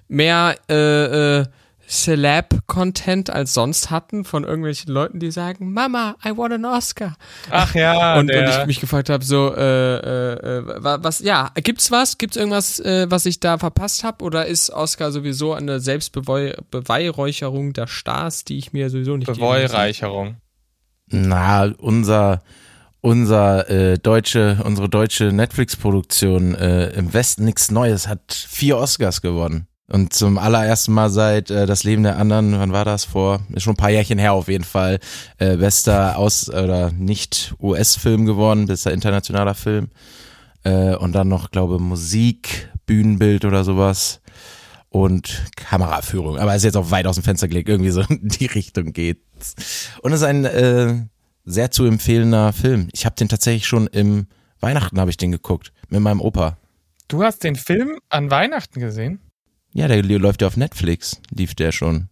mehr 0.08 0.56
äh, 0.70 1.38
äh, 1.40 1.44
Celeb-Content 1.90 3.30
als 3.30 3.54
sonst 3.54 3.90
hatten 3.90 4.24
von 4.24 4.44
irgendwelchen 4.44 4.92
Leuten, 4.92 5.20
die 5.20 5.30
sagen, 5.30 5.72
Mama, 5.72 6.16
I 6.22 6.36
want 6.36 6.52
an 6.52 6.64
Oscar. 6.66 7.16
Ach 7.50 7.74
ja, 7.74 8.18
und, 8.18 8.30
und 8.30 8.46
ich 8.48 8.66
mich 8.66 8.80
gefragt 8.80 9.08
habe, 9.08 9.24
so, 9.24 9.54
äh, 9.56 9.96
äh, 9.96 10.58
äh, 10.58 10.84
wa- 10.84 10.98
was, 11.00 11.20
ja, 11.20 11.50
gibt's 11.54 11.90
was? 11.90 12.18
Gibt's 12.18 12.36
irgendwas, 12.36 12.78
äh, 12.80 13.06
was 13.10 13.24
ich 13.24 13.40
da 13.40 13.56
verpasst 13.56 14.04
habe? 14.04 14.22
Oder 14.22 14.44
ist 14.46 14.68
Oscar 14.70 15.12
sowieso 15.12 15.54
eine 15.54 15.80
Selbstbeweihräucherung 15.80 17.72
der 17.72 17.86
Stars, 17.86 18.44
die 18.44 18.58
ich 18.58 18.72
mir 18.74 18.90
sowieso 18.90 19.16
nicht? 19.16 19.26
Beweihreicherung. 19.26 20.36
Na, 21.06 21.72
unser 21.78 22.42
unser 23.00 23.68
äh, 23.70 23.98
deutsche 23.98 24.58
unsere 24.64 24.88
deutsche 24.88 25.32
Netflix-Produktion 25.32 26.54
äh, 26.54 26.90
im 26.90 27.12
Westen 27.12 27.44
nichts 27.44 27.70
Neues 27.70 28.08
hat 28.08 28.32
vier 28.32 28.78
Oscars 28.78 29.22
gewonnen 29.22 29.68
und 29.90 30.12
zum 30.12 30.36
allerersten 30.36 30.92
Mal 30.92 31.08
seit 31.08 31.50
äh, 31.50 31.66
das 31.66 31.82
Leben 31.82 32.02
der 32.02 32.18
anderen, 32.18 32.58
wann 32.58 32.72
war 32.72 32.84
das 32.84 33.04
vor? 33.04 33.40
Ist 33.54 33.62
schon 33.62 33.72
ein 33.72 33.78
paar 33.78 33.90
Jährchen 33.90 34.18
her 34.18 34.34
auf 34.34 34.48
jeden 34.48 34.64
Fall. 34.64 35.00
Äh, 35.38 35.56
bester 35.56 36.18
aus 36.18 36.50
oder 36.50 36.92
nicht 36.92 37.54
US-Film 37.60 38.26
geworden, 38.26 38.66
bester 38.66 38.92
internationaler 38.92 39.54
Film 39.54 39.88
äh, 40.64 40.94
und 40.94 41.12
dann 41.12 41.28
noch 41.28 41.50
glaube 41.50 41.78
Musik, 41.78 42.68
Bühnenbild 42.84 43.46
oder 43.46 43.64
sowas 43.64 44.20
und 44.90 45.42
Kameraführung. 45.56 46.38
Aber 46.38 46.54
ist 46.54 46.64
jetzt 46.64 46.76
auch 46.76 46.90
weit 46.90 47.06
aus 47.06 47.16
dem 47.16 47.24
Fenster 47.24 47.48
gelegt, 47.48 47.68
irgendwie 47.70 47.90
so 47.90 48.00
in 48.08 48.28
die 48.28 48.46
Richtung 48.46 48.92
geht's. 48.92 49.88
Und 50.02 50.12
es 50.12 50.20
ist 50.20 50.26
ein 50.26 50.44
äh, 50.44 50.94
sehr 51.48 51.70
zu 51.70 51.84
empfehlender 51.84 52.52
Film. 52.52 52.88
Ich 52.92 53.06
habe 53.06 53.16
den 53.16 53.28
tatsächlich 53.28 53.66
schon 53.66 53.86
im 53.86 54.26
Weihnachten 54.60 55.00
habe 55.00 55.10
ich 55.10 55.16
den 55.16 55.32
geguckt 55.32 55.72
mit 55.88 56.00
meinem 56.00 56.20
Opa. 56.20 56.58
Du 57.08 57.22
hast 57.22 57.42
den 57.44 57.56
Film 57.56 57.98
an 58.08 58.30
Weihnachten 58.30 58.80
gesehen? 58.80 59.20
Ja, 59.72 59.88
der 59.88 60.02
läuft 60.02 60.42
ja 60.42 60.48
auf 60.48 60.56
Netflix, 60.56 61.20
lief 61.30 61.54
der 61.54 61.72
schon. 61.72 62.08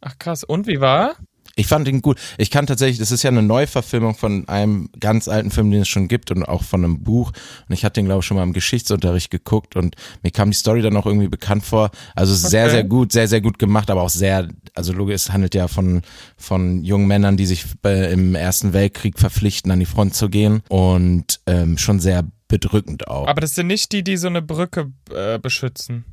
Ach 0.00 0.18
krass. 0.18 0.44
Und 0.44 0.66
wie 0.66 0.80
war? 0.80 1.16
Ich 1.60 1.66
fand 1.66 1.86
ihn 1.88 2.00
gut. 2.02 2.18
Ich 2.38 2.50
kann 2.50 2.66
tatsächlich, 2.66 2.98
das 2.98 3.12
ist 3.12 3.22
ja 3.22 3.30
eine 3.30 3.42
Neuverfilmung 3.42 4.14
von 4.14 4.48
einem 4.48 4.88
ganz 4.98 5.28
alten 5.28 5.50
Film, 5.50 5.70
den 5.70 5.82
es 5.82 5.88
schon 5.88 6.08
gibt 6.08 6.30
und 6.30 6.44
auch 6.44 6.62
von 6.62 6.84
einem 6.84 7.02
Buch. 7.02 7.32
Und 7.68 7.74
ich 7.74 7.84
hatte 7.84 8.00
den, 8.00 8.06
glaube 8.06 8.20
ich, 8.20 8.26
schon 8.26 8.36
mal 8.36 8.42
im 8.42 8.52
Geschichtsunterricht 8.52 9.30
geguckt 9.30 9.76
und 9.76 9.94
mir 10.22 10.30
kam 10.30 10.50
die 10.50 10.56
Story 10.56 10.82
dann 10.82 10.96
auch 10.96 11.06
irgendwie 11.06 11.28
bekannt 11.28 11.64
vor. 11.64 11.90
Also 12.14 12.34
sehr, 12.34 12.64
Okay. 12.64 12.70
sehr 12.72 12.84
gut, 12.84 13.12
sehr, 13.12 13.28
sehr 13.28 13.40
gut 13.40 13.58
gemacht, 13.58 13.90
aber 13.90 14.02
auch 14.02 14.10
sehr, 14.10 14.48
also 14.74 14.92
logisch, 14.92 15.16
es 15.16 15.32
handelt 15.32 15.54
ja 15.54 15.68
von, 15.68 16.02
von 16.36 16.82
jungen 16.84 17.06
Männern, 17.06 17.36
die 17.36 17.46
sich 17.46 17.64
äh, 17.84 18.12
im 18.12 18.34
Ersten 18.34 18.72
Weltkrieg 18.72 19.18
verpflichten, 19.18 19.70
an 19.70 19.80
die 19.80 19.86
Front 19.86 20.14
zu 20.14 20.28
gehen 20.28 20.62
und 20.68 21.40
ähm, 21.46 21.76
schon 21.78 22.00
sehr 22.00 22.24
bedrückend 22.48 23.06
auch. 23.08 23.28
Aber 23.28 23.40
das 23.40 23.54
sind 23.54 23.66
nicht 23.68 23.92
die, 23.92 24.02
die 24.02 24.16
so 24.16 24.26
eine 24.28 24.42
Brücke 24.42 24.90
äh, 25.14 25.38
beschützen. 25.38 26.04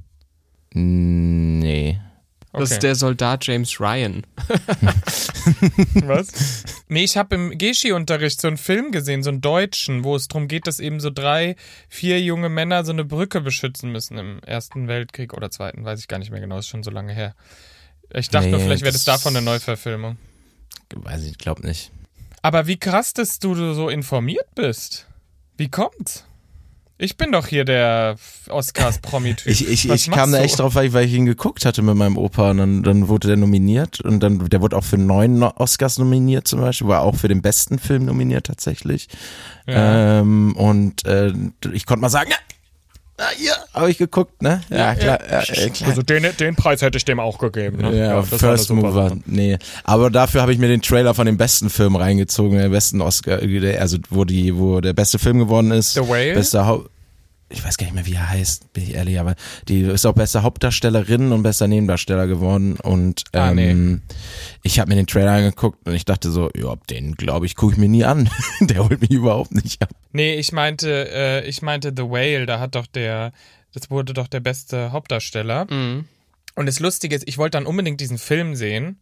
nee. 0.73 1.99
Okay. 2.57 2.63
Das 2.63 2.71
ist 2.71 2.83
der 2.83 2.95
Soldat 2.95 3.45
James 3.47 3.79
Ryan. 3.79 4.23
Was? 6.03 6.63
Nee, 6.89 7.03
ich 7.03 7.17
habe 7.17 7.35
im 7.35 7.57
Geschi-Unterricht 7.57 8.39
so 8.41 8.47
einen 8.47 8.57
Film 8.57 8.91
gesehen, 8.91 9.23
so 9.23 9.29
einen 9.29 9.41
deutschen, 9.41 10.03
wo 10.03 10.15
es 10.15 10.27
darum 10.27 10.47
geht, 10.47 10.67
dass 10.67 10.79
eben 10.79 10.99
so 10.99 11.09
drei, 11.09 11.55
vier 11.89 12.21
junge 12.21 12.49
Männer 12.49 12.83
so 12.85 12.91
eine 12.91 13.05
Brücke 13.05 13.41
beschützen 13.41 13.91
müssen 13.91 14.17
im 14.17 14.39
Ersten 14.43 14.87
Weltkrieg 14.87 15.33
oder 15.33 15.49
Zweiten, 15.51 15.85
weiß 15.85 15.99
ich 15.99 16.07
gar 16.07 16.19
nicht 16.19 16.31
mehr 16.31 16.39
genau, 16.41 16.57
ist 16.59 16.67
schon 16.67 16.83
so 16.83 16.91
lange 16.91 17.13
her. 17.13 17.35
Ich 18.13 18.29
dachte 18.29 18.49
nur, 18.49 18.59
Nee, 18.59 18.65
vielleicht 18.65 18.83
wäre 18.83 18.93
das 18.93 19.03
das- 19.03 19.17
davon 19.21 19.35
eine 19.35 19.43
Neuverfilmung. 19.45 20.17
Weiß 20.95 21.23
ich, 21.25 21.37
glaub 21.37 21.63
nicht. 21.63 21.91
Aber 22.41 22.67
wie 22.67 22.77
krass, 22.77 23.13
dass 23.13 23.39
du 23.39 23.73
so 23.73 23.89
informiert 23.89 24.47
bist. 24.55 25.07
Wie 25.57 25.69
kommt's? 25.69 26.23
Ich 26.99 27.15
bin 27.15 27.31
doch 27.31 27.45
hier 27.45 27.63
der 27.63 28.15
Oscars-Promi-Typ. 28.49 29.45
Ich, 29.45 29.67
ich, 29.67 29.87
ich 29.87 30.09
kam 30.09 30.31
da 30.31 30.39
echt 30.39 30.57
drauf, 30.57 30.73
weil 30.73 30.87
ich, 30.87 30.93
weil 30.93 31.05
ich 31.05 31.13
ihn 31.13 31.27
geguckt 31.27 31.63
hatte 31.63 31.83
mit 31.83 31.95
meinem 31.95 32.17
Opa 32.17 32.51
und 32.51 32.57
dann, 32.57 32.81
dann 32.81 33.07
wurde 33.07 33.27
der 33.27 33.37
nominiert 33.37 34.01
und 34.01 34.19
dann, 34.21 34.49
der 34.49 34.61
wurde 34.61 34.75
auch 34.75 34.83
für 34.83 34.97
neun 34.97 35.43
Oscars 35.43 35.99
nominiert 35.99 36.47
zum 36.47 36.61
Beispiel, 36.61 36.87
war 36.87 37.01
auch 37.01 37.15
für 37.15 37.27
den 37.27 37.43
besten 37.43 37.77
Film 37.77 38.05
nominiert 38.05 38.47
tatsächlich. 38.47 39.09
Ja. 39.67 40.21
Ähm, 40.21 40.55
und 40.55 41.05
äh, 41.05 41.33
ich 41.71 41.85
konnte 41.85 42.01
mal 42.01 42.09
sagen, 42.09 42.31
ja, 42.31 42.37
ja, 43.19 43.25
hier 43.37 43.51
habe 43.73 43.89
ich 43.91 43.97
geguckt, 43.97 44.41
ne? 44.41 44.61
Ja, 44.69 44.93
klar, 44.95 45.19
ja, 45.29 45.41
äh, 45.41 45.69
klar. 45.69 45.89
Also 45.89 46.01
den, 46.01 46.25
den 46.39 46.55
Preis 46.55 46.81
hätte 46.81 46.97
ich 46.97 47.05
dem 47.05 47.19
auch 47.19 47.37
gegeben. 47.39 47.77
Ne? 47.77 47.97
Ja, 47.97 48.21
First 48.21 48.69
Mover. 48.71 49.09
Sache. 49.09 49.19
Nee. 49.25 49.57
Aber 49.83 50.09
dafür 50.09 50.41
habe 50.41 50.53
ich 50.53 50.59
mir 50.59 50.67
den 50.67 50.81
Trailer 50.81 51.13
von 51.13 51.25
dem 51.25 51.37
besten 51.37 51.69
Film 51.69 51.95
reingezogen, 51.95 52.57
der 52.57 52.69
besten 52.69 53.01
Oscar, 53.01 53.37
der- 53.37 53.81
also 53.81 53.97
wo 54.09 54.23
die, 54.25 54.55
wo 54.57 54.81
der 54.81 54.93
beste 54.93 55.19
Film 55.19 55.39
geworden 55.39 55.71
ist. 55.71 55.93
The 55.95 56.01
Whale? 56.01 56.33
Bester 56.35 56.65
Hau 56.67 56.85
ich 57.49 57.63
weiß 57.63 57.77
gar 57.77 57.85
nicht 57.85 57.95
mehr, 57.95 58.05
wie 58.05 58.13
er 58.13 58.29
heißt, 58.29 58.73
bin 58.73 58.83
ich 58.83 58.95
ehrlich, 58.95 59.19
aber 59.19 59.35
die 59.67 59.81
ist 59.81 60.05
auch 60.05 60.13
beste 60.13 60.43
Hauptdarstellerin 60.43 61.31
und 61.31 61.43
bester 61.43 61.67
Nebendarsteller 61.67 62.27
geworden. 62.27 62.75
Und 62.75 63.23
Ah, 63.31 63.51
ähm, 63.51 64.01
ich 64.63 64.79
habe 64.79 64.89
mir 64.89 64.95
den 64.95 65.07
Trailer 65.07 65.31
angeguckt 65.31 65.87
und 65.87 65.93
ich 65.93 66.03
dachte 66.05 66.29
so, 66.29 66.49
ja, 66.55 66.75
den 66.89 67.15
glaube 67.15 67.45
ich, 67.45 67.55
gucke 67.55 67.73
ich 67.73 67.79
mir 67.79 67.87
nie 67.87 68.03
an. 68.03 68.29
der 68.59 68.87
holt 68.87 68.99
mich 68.99 69.11
überhaupt 69.11 69.53
nicht 69.53 69.81
ab. 69.81 69.89
Nee, 70.11 70.35
ich 70.35 70.51
meinte, 70.51 71.09
äh, 71.11 71.47
ich 71.47 71.61
meinte 71.61 71.93
The 71.95 72.03
Whale, 72.03 72.45
da 72.45 72.59
hat 72.59 72.75
doch 72.75 72.87
der, 72.87 73.31
das 73.73 73.89
wurde 73.89 74.13
doch 74.13 74.27
der 74.27 74.41
beste 74.41 74.91
Hauptdarsteller. 74.91 75.67
Mhm. 75.71 76.05
Und 76.55 76.65
das 76.65 76.79
Lustige 76.79 77.15
ist, 77.15 77.27
ich 77.27 77.37
wollte 77.37 77.57
dann 77.57 77.65
unbedingt 77.65 78.01
diesen 78.01 78.17
Film 78.17 78.55
sehen, 78.55 78.99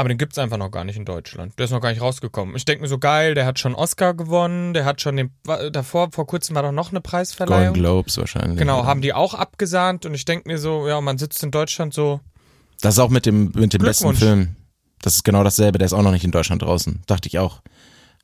aber 0.00 0.08
den 0.08 0.18
gibt's 0.18 0.38
einfach 0.38 0.56
noch 0.56 0.70
gar 0.70 0.84
nicht 0.84 0.96
in 0.96 1.04
Deutschland. 1.04 1.58
Der 1.58 1.64
ist 1.64 1.70
noch 1.70 1.80
gar 1.80 1.90
nicht 1.90 2.00
rausgekommen. 2.00 2.56
Ich 2.56 2.64
denke 2.64 2.82
mir 2.82 2.88
so, 2.88 2.98
geil, 2.98 3.34
der 3.34 3.46
hat 3.46 3.58
schon 3.58 3.74
Oscar 3.74 4.14
gewonnen, 4.14 4.74
der 4.74 4.84
hat 4.84 5.00
schon 5.00 5.16
den, 5.16 5.30
davor, 5.72 6.10
vor 6.10 6.26
kurzem 6.26 6.56
war 6.56 6.62
doch 6.62 6.72
noch 6.72 6.88
eine 6.88 7.00
Golden 7.00 7.10
Preisverleihung. 7.10 7.74
Globes 7.74 8.16
wahrscheinlich. 8.16 8.58
Genau, 8.58 8.84
haben 8.84 9.00
die 9.02 9.12
auch 9.12 9.34
abgesahnt 9.34 10.06
und 10.06 10.14
ich 10.14 10.24
denke 10.24 10.48
mir 10.48 10.58
so, 10.58 10.88
ja, 10.88 11.00
man 11.00 11.18
sitzt 11.18 11.42
in 11.42 11.50
Deutschland 11.50 11.94
so, 11.94 12.20
Das 12.80 12.94
ist 12.94 12.98
auch 12.98 13.10
mit 13.10 13.26
dem, 13.26 13.52
mit 13.54 13.72
dem 13.72 13.82
besten. 13.82 14.14
Film. 14.14 14.56
Das 15.02 15.14
ist 15.14 15.24
genau 15.24 15.44
dasselbe, 15.44 15.78
der 15.78 15.86
ist 15.86 15.92
auch 15.92 16.02
noch 16.02 16.12
nicht 16.12 16.24
in 16.24 16.30
Deutschland 16.30 16.62
draußen. 16.62 17.02
Dachte 17.06 17.28
ich 17.28 17.38
auch. 17.38 17.62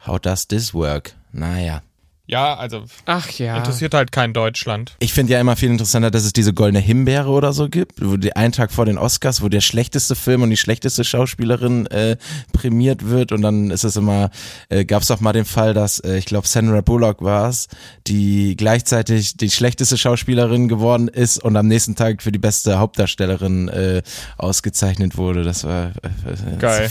How 0.07 0.19
does 0.19 0.47
this 0.47 0.75
work? 0.75 1.15
Naja. 1.33 1.83
Ja, 2.27 2.55
also 2.55 2.85
Ach 3.05 3.31
ja. 3.33 3.57
interessiert 3.57 3.95
halt 3.95 4.11
kein 4.11 4.33
Deutschland. 4.33 4.97
Ich 4.99 5.13
finde 5.13 5.35
ja 5.35 5.41
immer 5.41 5.55
viel 5.55 5.71
interessanter, 5.71 6.11
dass 6.11 6.25
es 6.25 6.33
diese 6.33 6.53
goldene 6.53 6.81
Himbeere 6.81 7.29
oder 7.29 7.53
so 7.53 7.69
gibt, 7.69 8.05
wo 8.05 8.17
die 8.17 8.35
einen 8.35 8.53
Tag 8.53 8.73
vor 8.73 8.85
den 8.85 8.99
Oscars, 8.99 9.43
wo 9.43 9.49
der 9.49 9.61
schlechteste 9.61 10.17
Film 10.17 10.43
und 10.43 10.51
die 10.51 10.57
schlechteste 10.57 11.05
Schauspielerin 11.05 11.87
äh, 11.87 12.17
prämiert 12.53 13.09
wird 13.09 13.31
und 13.31 13.43
dann 13.43 13.71
ist 13.71 13.85
es 13.85 13.97
immer, 13.97 14.31
äh, 14.69 14.85
gab 14.85 15.03
es 15.03 15.11
auch 15.11 15.21
mal 15.21 15.33
den 15.33 15.45
Fall, 15.45 15.73
dass 15.73 16.01
äh, 16.01 16.17
ich 16.17 16.27
glaube 16.27 16.49
Sandra 16.49 16.81
Bullock 16.81 17.23
war 17.23 17.49
es, 17.49 17.69
die 18.07 18.57
gleichzeitig 18.57 19.37
die 19.37 19.51
schlechteste 19.51 19.97
Schauspielerin 19.97 20.69
geworden 20.69 21.07
ist 21.07 21.43
und 21.43 21.57
am 21.57 21.69
nächsten 21.69 21.95
Tag 21.95 22.23
für 22.23 22.33
die 22.33 22.39
beste 22.39 22.79
Hauptdarstellerin 22.79 23.69
äh, 23.69 24.03
ausgezeichnet 24.37 25.17
wurde. 25.17 25.45
Das 25.45 25.63
war 25.65 25.93
äh, 26.03 26.55
äh, 26.55 26.57
Geil. 26.59 26.91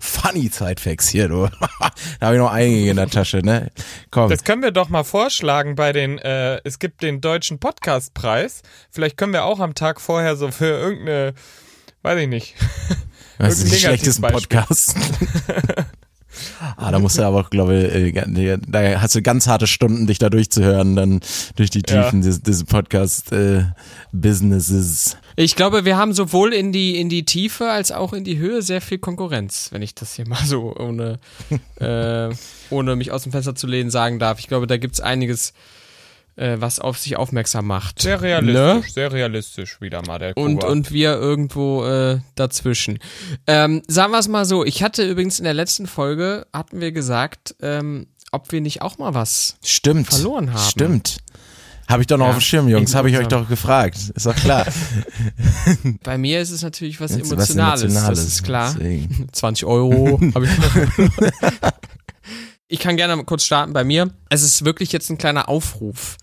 funny 0.00 0.50
Zeitfacts 0.50 1.08
hier, 1.08 1.28
du. 1.28 1.48
da 2.20 2.26
habe 2.26 2.34
ich 2.34 2.40
noch 2.40 2.50
einige 2.50 2.90
in 2.90 2.96
der 2.96 3.08
Tasche, 3.08 3.38
ne? 3.38 3.70
Komm. 4.10 4.28
Das 4.28 4.39
können 4.44 4.62
wir 4.62 4.72
doch 4.72 4.88
mal 4.88 5.04
vorschlagen 5.04 5.74
bei 5.74 5.92
den, 5.92 6.18
äh, 6.18 6.60
es 6.64 6.78
gibt 6.78 7.02
den 7.02 7.20
deutschen 7.20 7.58
Podcastpreis. 7.58 8.62
Vielleicht 8.90 9.16
können 9.16 9.32
wir 9.32 9.44
auch 9.44 9.60
am 9.60 9.74
Tag 9.74 10.00
vorher 10.00 10.36
so 10.36 10.50
für 10.50 10.66
irgendeine, 10.66 11.34
weiß 12.02 12.20
ich 12.20 12.28
nicht. 12.28 12.54
Das 13.38 13.58
ist 13.58 13.72
die 13.72 13.78
schlechtesten. 13.78 14.20
Podcasts. 14.20 14.94
ah, 16.76 16.90
da 16.90 16.98
musst 16.98 17.16
du 17.16 17.22
aber, 17.22 17.44
glaube 17.44 17.78
ich, 17.78 18.14
äh, 18.14 18.58
da 18.68 19.00
hast 19.00 19.14
du 19.14 19.22
ganz 19.22 19.46
harte 19.46 19.66
Stunden, 19.66 20.06
dich 20.06 20.18
da 20.18 20.28
durchzuhören, 20.28 20.94
dann 20.94 21.20
durch 21.56 21.70
die 21.70 21.80
Ja. 21.88 22.02
Tiefen 22.02 22.20
des, 22.20 22.42
des 22.42 22.64
Podcast-Businesses. 22.64 25.16
Ich 25.40 25.56
glaube, 25.56 25.86
wir 25.86 25.96
haben 25.96 26.12
sowohl 26.12 26.52
in 26.52 26.70
die, 26.70 27.00
in 27.00 27.08
die 27.08 27.24
Tiefe 27.24 27.70
als 27.70 27.92
auch 27.92 28.12
in 28.12 28.24
die 28.24 28.36
Höhe 28.36 28.60
sehr 28.60 28.82
viel 28.82 28.98
Konkurrenz, 28.98 29.68
wenn 29.72 29.80
ich 29.80 29.94
das 29.94 30.14
hier 30.14 30.28
mal 30.28 30.44
so 30.44 30.76
ohne, 30.76 31.18
äh, 31.80 32.28
ohne 32.68 32.94
mich 32.94 33.10
aus 33.10 33.22
dem 33.22 33.32
Fenster 33.32 33.54
zu 33.54 33.66
lehnen 33.66 33.90
sagen 33.90 34.18
darf. 34.18 34.38
Ich 34.38 34.48
glaube, 34.48 34.66
da 34.66 34.76
gibt's 34.76 35.00
einiges, 35.00 35.54
äh, 36.36 36.56
was 36.58 36.78
auf 36.78 36.98
sich 36.98 37.16
aufmerksam 37.16 37.66
macht. 37.66 38.02
Sehr 38.02 38.20
realistisch, 38.20 38.92
sehr 38.92 39.12
realistisch 39.12 39.80
wieder 39.80 40.02
mal 40.06 40.18
der 40.18 40.28
Ne? 40.28 40.34
Und, 40.34 40.60
Kuba. 40.60 40.68
und 40.72 40.92
wir 40.92 41.14
irgendwo 41.14 41.86
äh, 41.86 42.18
dazwischen. 42.34 42.98
Ähm, 43.46 43.80
sagen 43.88 44.12
wir 44.12 44.18
es 44.18 44.28
mal 44.28 44.44
so, 44.44 44.62
ich 44.62 44.82
hatte 44.82 45.08
übrigens 45.08 45.38
in 45.38 45.44
der 45.44 45.54
letzten 45.54 45.86
Folge, 45.86 46.46
hatten 46.52 46.82
wir 46.82 46.92
gesagt, 46.92 47.54
ähm, 47.62 48.08
ob 48.30 48.52
wir 48.52 48.60
nicht 48.60 48.82
auch 48.82 48.98
mal 48.98 49.14
was 49.14 49.56
Stimmt. 49.64 50.08
Verloren 50.08 50.52
haben. 50.52 50.70
Stimmt. 50.70 51.16
Habe 51.90 52.02
ich 52.02 52.06
doch 52.06 52.18
noch 52.18 52.26
Ja, 52.26 52.30
auf 52.30 52.38
dem 52.38 52.42
Schirm, 52.42 52.68
Jungs. 52.68 52.94
Habe 52.94 53.10
ich 53.10 53.18
euch 53.18 53.26
doch 53.26 53.48
gefragt. 53.48 53.96
Ist 54.14 54.24
doch 54.24 54.36
klar. 54.36 54.64
Bei 56.04 56.18
mir 56.18 56.40
ist 56.40 56.50
es 56.50 56.62
natürlich 56.62 57.00
was 57.00 57.16
Jetzt 57.16 57.32
Emotionales, 57.32 57.94
was 57.94 58.06
das 58.06 58.24
ist 58.24 58.42
klar. 58.44 58.72
Deswegen. 58.78 59.28
20 59.32 59.64
Euro. 59.66 60.20
hab 60.32 60.42
ich, 60.44 60.50
ich 62.68 62.78
kann 62.78 62.96
gerne 62.96 63.16
mal 63.16 63.24
kurz 63.24 63.42
starten 63.42 63.72
bei 63.72 63.82
mir. 63.82 64.10
Es 64.28 64.42
ist 64.42 64.64
wirklich 64.64 64.92
jetzt 64.92 65.10
ein 65.10 65.18
kleiner 65.18 65.48
Aufruf. 65.48 66.16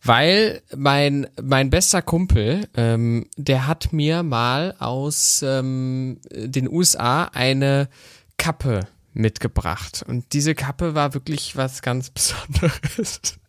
Weil 0.00 0.62
mein, 0.76 1.26
mein 1.42 1.70
bester 1.70 2.00
Kumpel, 2.00 2.68
ähm, 2.76 3.26
der 3.36 3.66
hat 3.66 3.92
mir 3.92 4.22
mal 4.22 4.76
aus 4.78 5.42
ähm, 5.42 6.20
den 6.30 6.68
USA 6.68 7.24
eine 7.32 7.88
Kappe 8.36 8.86
mitgebracht. 9.12 10.04
Und 10.06 10.32
diese 10.34 10.54
Kappe 10.54 10.94
war 10.94 11.14
wirklich 11.14 11.56
was 11.56 11.82
ganz 11.82 12.10
Besonderes. 12.10 13.40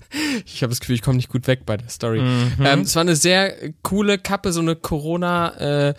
Ich 0.46 0.62
habe 0.62 0.72
das 0.72 0.80
Gefühl, 0.80 0.96
ich 0.96 1.02
komme 1.02 1.18
nicht 1.18 1.30
gut 1.30 1.48
weg 1.48 1.66
bei 1.66 1.78
der 1.78 1.90
Story. 1.90 2.20
Ähm, 2.20 2.82
es 2.82 2.96
war 2.96 3.02
eine 3.02 3.16
sehr 3.16 3.74
coole 3.82 4.18
Kappe, 4.18 4.52
so 4.52 4.62
eine 4.62 4.76
Corona, 4.76 5.90
äh, 5.90 5.94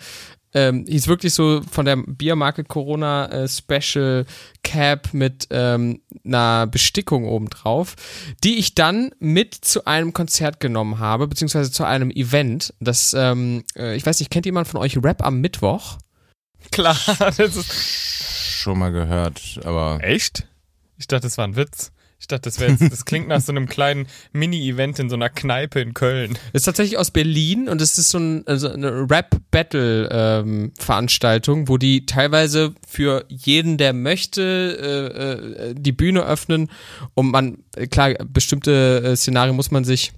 ähm, 0.53 0.85
hieß 0.87 1.07
wirklich 1.07 1.33
so 1.33 1.61
von 1.69 1.85
der 1.85 1.97
Biermarke 1.97 2.63
Corona 2.63 3.27
äh, 3.27 3.47
Special 3.47 4.25
Cap 4.63 5.13
mit 5.13 5.47
ähm, 5.51 6.01
einer 6.25 6.67
Bestickung 6.67 7.25
obendrauf, 7.25 7.95
die 8.43 8.57
ich 8.57 8.73
dann 8.73 9.11
mit 9.19 9.53
zu 9.53 9.85
einem 9.85 10.13
Konzert 10.13 10.59
genommen 10.59 10.99
habe, 10.99 11.27
beziehungsweise 11.27 11.71
zu 11.71 11.83
einem 11.83 12.09
Event. 12.09 12.73
Das, 12.79 13.13
ähm, 13.13 13.65
äh, 13.75 13.95
ich 13.95 14.05
weiß 14.05 14.19
nicht, 14.19 14.31
kennt 14.31 14.45
jemand 14.45 14.67
von 14.67 14.79
euch 14.79 14.97
Rap 15.03 15.23
am 15.23 15.41
Mittwoch? 15.41 15.97
Klar, 16.71 16.97
das 17.19 17.39
ist. 17.39 17.73
Schon 17.73 18.79
mal 18.79 18.91
gehört, 18.91 19.59
aber 19.63 19.99
Echt? 20.01 20.47
Ich 20.97 21.07
dachte, 21.07 21.27
das 21.27 21.37
war 21.37 21.45
ein 21.47 21.55
Witz. 21.55 21.91
Ich 22.19 22.27
dachte, 22.27 22.49
das 22.49 22.59
wäre 22.59 22.71
jetzt, 22.71 22.91
das 22.91 23.05
klingt 23.05 23.27
nach 23.27 23.41
so 23.41 23.51
einem 23.51 23.67
kleinen 23.67 24.07
Mini-Event 24.33 24.99
in 24.99 25.09
so 25.09 25.15
einer 25.15 25.29
Kneipe 25.29 25.79
in 25.79 25.93
Köln. 25.93 26.37
ist 26.51 26.63
tatsächlich 26.63 26.97
aus 26.97 27.11
Berlin 27.11 27.69
und 27.69 27.79
es 27.81 27.97
ist 27.97 28.09
so 28.09 28.17
ein, 28.17 28.43
also 28.47 28.69
eine 28.69 29.09
Rap-Battle-Veranstaltung, 29.09 31.67
wo 31.67 31.77
die 31.77 32.05
teilweise 32.05 32.73
für 32.87 33.25
jeden, 33.29 33.77
der 33.77 33.93
möchte, 33.93 34.41
äh, 34.41 35.69
äh, 35.69 35.75
die 35.77 35.91
Bühne 35.91 36.25
öffnen 36.25 36.69
und 37.13 37.31
man, 37.31 37.59
klar, 37.91 38.13
bestimmte 38.25 39.01
äh, 39.03 39.15
Szenarien 39.15 39.55
muss 39.55 39.71
man 39.71 39.83
sich 39.83 40.11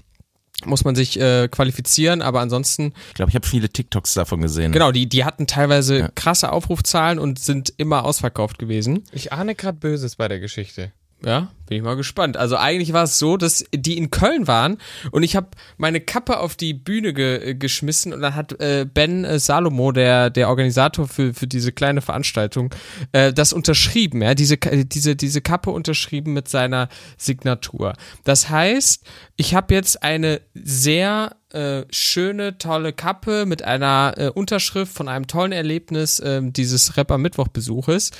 muss 0.65 0.83
man 0.83 0.93
sich 0.93 1.17
äh, 1.17 1.47
qualifizieren, 1.47 2.21
aber 2.21 2.41
ansonsten, 2.41 2.91
ich 3.07 3.13
glaube, 3.13 3.29
ich 3.29 3.35
habe 3.35 3.47
viele 3.47 3.69
TikToks 3.69 4.13
davon 4.13 4.41
gesehen. 4.41 4.73
genau, 4.73 4.91
die, 4.91 5.07
die 5.07 5.23
hatten 5.23 5.47
teilweise 5.47 5.99
Ja. 5.99 6.09
krasse 6.15 6.51
Aufrufzahlen 6.51 7.17
und 7.17 7.39
sind 7.39 7.73
immer 7.77 8.03
ausverkauft 8.03 8.59
gewesen. 8.59 9.05
Ich 9.13 9.31
ahne 9.31 9.55
gerade 9.55 9.77
Böses 9.77 10.17
bei 10.17 10.27
der 10.27 10.41
Geschichte. 10.41 10.91
Ja, 11.25 11.51
bin 11.67 11.77
ich 11.77 11.83
mal 11.83 11.95
gespannt. 11.95 12.37
Also 12.37 12.55
eigentlich 12.55 12.93
war 12.93 13.03
es 13.03 13.19
so, 13.19 13.35
dass 13.35 13.65
die 13.75 13.97
in 13.97 14.09
Köln 14.09 14.47
waren 14.47 14.77
und 15.11 15.23
ich 15.23 15.35
habe 15.35 15.49
meine 15.77 15.99
Kappe 15.99 16.39
auf 16.39 16.55
die 16.55 16.73
Bühne 16.73 17.13
ge 17.13 17.55
geschmissen 17.55 18.13
und 18.13 18.21
dann 18.21 18.35
hat 18.35 18.59
äh, 18.61 18.85
Ben 18.91 19.25
äh, 19.25 19.37
Salomo, 19.37 19.91
der 19.91 20.29
der 20.29 20.47
Organisator 20.47 21.09
für 21.09 21.33
für 21.33 21.45
diese 21.45 21.73
kleine 21.73 22.01
Veranstaltung, 22.01 22.73
äh, 23.11 23.33
das 23.33 23.51
unterschrieben, 23.51 24.21
ja, 24.21 24.33
diese 24.33 24.55
diese 24.57 25.17
diese 25.17 25.41
Kappe 25.41 25.71
unterschrieben 25.71 26.31
mit 26.31 26.47
seiner 26.47 26.87
Signatur. 27.17 27.93
Das 28.23 28.49
heißt, 28.49 29.05
ich 29.35 29.53
habe 29.53 29.73
jetzt 29.73 30.01
eine 30.01 30.39
sehr 30.53 31.35
äh, 31.51 31.83
schöne, 31.89 32.57
tolle 32.59 32.93
Kappe 32.93 33.45
mit 33.45 33.61
einer 33.61 34.13
äh, 34.15 34.29
Unterschrift 34.29 34.93
von 34.93 35.09
einem 35.09 35.27
tollen 35.27 35.51
Erlebnis 35.51 36.21
ähm, 36.23 36.53
dieses 36.53 36.95
Rapper 36.95 37.17
Mittwoch-Besuches 37.17 38.11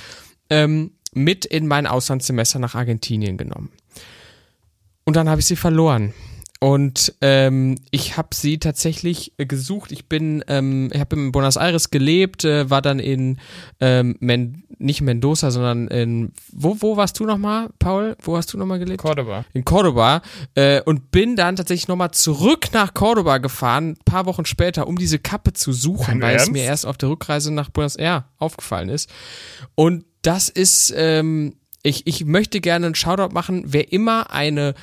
ähm, 0.50 0.90
mit 1.12 1.44
in 1.44 1.66
mein 1.66 1.86
Auslandssemester 1.86 2.58
nach 2.58 2.74
Argentinien 2.74 3.36
genommen. 3.36 3.70
Und 5.04 5.16
dann 5.16 5.28
habe 5.28 5.40
ich 5.40 5.46
sie 5.46 5.56
verloren. 5.56 6.12
und 6.62 7.14
ähm, 7.22 7.76
ich 7.90 8.16
habe 8.18 8.28
sie 8.34 8.58
tatsächlich 8.58 9.32
äh, 9.38 9.46
gesucht. 9.46 9.92
Ich 9.92 10.08
bin, 10.10 10.44
ähm, 10.46 10.90
ich 10.92 11.00
habe 11.00 11.16
in 11.16 11.32
Buenos 11.32 11.56
Aires 11.56 11.88
gelebt, 11.90 12.44
äh, 12.44 12.68
war 12.68 12.82
dann 12.82 12.98
in 12.98 13.38
ähm, 13.80 14.16
Men 14.20 14.64
nicht 14.78 15.00
Mendoza, 15.00 15.50
sondern 15.50 15.88
in 15.88 16.32
wo 16.52 16.76
wo 16.80 16.96
warst 16.98 17.18
du 17.18 17.24
nochmal, 17.24 17.70
Paul? 17.78 18.14
Wo 18.22 18.36
hast 18.36 18.52
du 18.52 18.58
nochmal 18.58 18.78
gelebt? 18.78 19.00
Cordoba. 19.00 19.44
in 19.54 19.64
Cordoba 19.64 20.20
äh, 20.54 20.80
und 20.82 21.10
bin 21.10 21.34
dann 21.34 21.56
tatsächlich 21.56 21.88
nochmal 21.88 22.10
zurück 22.12 22.68
nach 22.72 22.92
Cordoba 22.94 23.38
gefahren, 23.38 23.92
ein 23.92 24.04
paar 24.04 24.26
Wochen 24.26 24.44
später, 24.44 24.86
um 24.86 24.96
diese 24.96 25.18
Kappe 25.18 25.54
zu 25.54 25.72
suchen, 25.72 26.20
Dein 26.20 26.22
weil 26.22 26.36
es 26.36 26.42
Ernst? 26.42 26.52
mir 26.52 26.64
erst 26.64 26.86
auf 26.86 26.98
der 26.98 27.08
Rückreise 27.08 27.52
nach 27.52 27.70
Buenos 27.70 27.96
Aires 27.96 28.24
aufgefallen 28.38 28.90
ist. 28.90 29.10
Und 29.74 30.04
das 30.22 30.48
ist, 30.48 30.92
ähm, 30.96 31.56
ich, 31.82 32.06
ich 32.06 32.24
möchte 32.24 32.60
gerne 32.60 32.86
einen 32.86 32.94
Shoutout 32.94 33.32
machen, 33.32 33.64
wer 33.66 33.92
immer 33.92 34.30
eine 34.30 34.74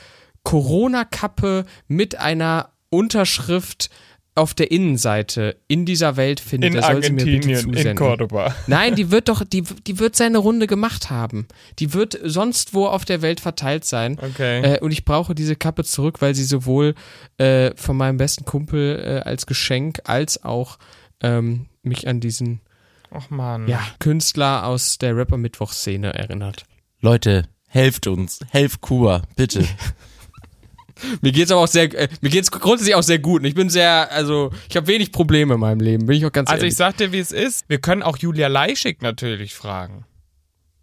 Corona-Kappe 0.43 1.65
mit 1.87 2.17
einer 2.17 2.69
Unterschrift 2.89 3.89
auf 4.37 4.53
der 4.53 4.71
Innenseite 4.71 5.57
in 5.67 5.85
dieser 5.85 6.15
Welt 6.15 6.39
findet, 6.39 6.67
In 6.69 6.73
der 6.75 6.83
soll 6.83 7.03
sie 7.03 7.11
mir 7.11 7.25
bitte 7.25 7.31
Argentinien, 7.31 7.59
zusenden. 7.59 7.87
in 7.87 7.97
Cordoba. 7.97 8.55
Nein, 8.67 8.95
die 8.95 9.09
wird 9.09 9.29
doch, 9.29 9.43
die, 9.43 9.63
die 9.63 9.97
wird 9.97 10.15
seine 10.15 10.37
Runde 10.37 10.67
gemacht 10.67 11.09
haben. 11.09 11.47
Die 11.79 11.93
wird 11.93 12.19
sonst 12.23 12.75
wo 12.75 12.85
auf 12.85 13.03
der 13.03 13.23
Welt 13.23 13.39
verteilt 13.39 13.83
sein. 13.83 14.17
Okay. 14.21 14.75
Äh, 14.75 14.79
und 14.79 14.91
ich 14.91 15.05
brauche 15.05 15.33
diese 15.33 15.55
Kappe 15.55 15.83
zurück, 15.83 16.21
weil 16.21 16.35
sie 16.35 16.43
sowohl 16.43 16.93
äh, 17.39 17.71
von 17.75 17.97
meinem 17.97 18.17
besten 18.17 18.45
Kumpel 18.45 18.99
äh, 19.03 19.27
als 19.27 19.47
Geschenk 19.47 20.01
als 20.03 20.43
auch 20.43 20.77
ähm, 21.21 21.65
mich 21.81 22.07
an 22.07 22.19
diesen 22.19 22.61
Ach 23.11 23.29
man. 23.29 23.67
ja, 23.67 23.81
Künstler 23.99 24.65
aus 24.65 24.97
der 24.97 25.15
Rapper-Mittwoch-Szene 25.15 26.13
erinnert. 26.13 26.65
Leute, 26.99 27.47
helft 27.67 28.07
uns, 28.07 28.39
helft 28.49 28.81
Kuba, 28.81 29.21
bitte. 29.35 29.65
Mir 31.21 31.31
geht's 31.31 31.51
aber 31.51 31.61
auch 31.61 31.67
sehr, 31.67 31.93
äh, 31.93 32.07
mir 32.21 32.31
geht's 32.31 32.49
grundsätzlich 32.49 32.95
auch 32.95 33.03
sehr 33.03 33.19
gut. 33.19 33.41
Und 33.41 33.45
ich 33.45 33.53
bin 33.53 33.69
sehr, 33.69 34.11
also 34.11 34.51
ich 34.67 34.75
habe 34.75 34.87
wenig 34.87 35.11
Probleme 35.11 35.53
in 35.53 35.59
meinem 35.59 35.79
Leben, 35.79 36.07
bin 36.07 36.17
ich 36.17 36.25
auch 36.25 36.31
ganz 36.31 36.49
Also 36.49 36.61
ehrlich. 36.61 36.71
ich 36.71 36.77
sag 36.77 36.97
dir, 36.97 37.11
wie 37.11 37.19
es 37.19 37.31
ist. 37.31 37.65
Wir 37.67 37.79
können 37.79 38.01
auch 38.01 38.17
Julia 38.17 38.47
Leischig 38.47 39.01
natürlich 39.03 39.53
fragen. 39.53 40.05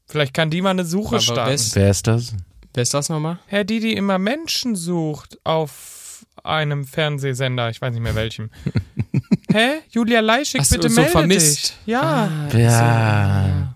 Vielleicht 0.07 0.33
kann 0.33 0.51
die 0.51 0.63
mal 0.63 0.71
eine 0.71 0.85
Suche 0.85 1.17
Aber 1.17 1.21
starten. 1.21 1.49
wer 1.49 1.55
ist- 1.55 1.75
Wer 1.75 1.91
ist 1.91 2.07
das? 2.07 2.35
Wer 2.75 2.83
ist 2.85 2.95
das 2.95 3.09
nochmal? 3.09 3.39
Herr, 3.47 3.65
die, 3.65 3.81
die 3.81 3.95
immer 3.95 4.19
Menschen 4.19 4.77
sucht 4.77 5.39
auf 5.43 6.25
einem 6.45 6.85
Fernsehsender, 6.85 7.71
ich 7.71 7.81
weiß 7.81 7.93
nicht 7.93 8.03
mehr 8.03 8.15
welchem. 8.15 8.51
Hä? 9.55 9.83
Julia 9.91 10.19
Leischig, 10.21 10.61
Ach 10.63 10.65
so, 10.65 10.75
bitte 10.75 10.89
so 10.89 10.97
melde 10.97 11.11
vermisst. 11.13 11.69
dich. 11.69 11.75
Ja, 11.87 12.29
Ja. 12.53 13.75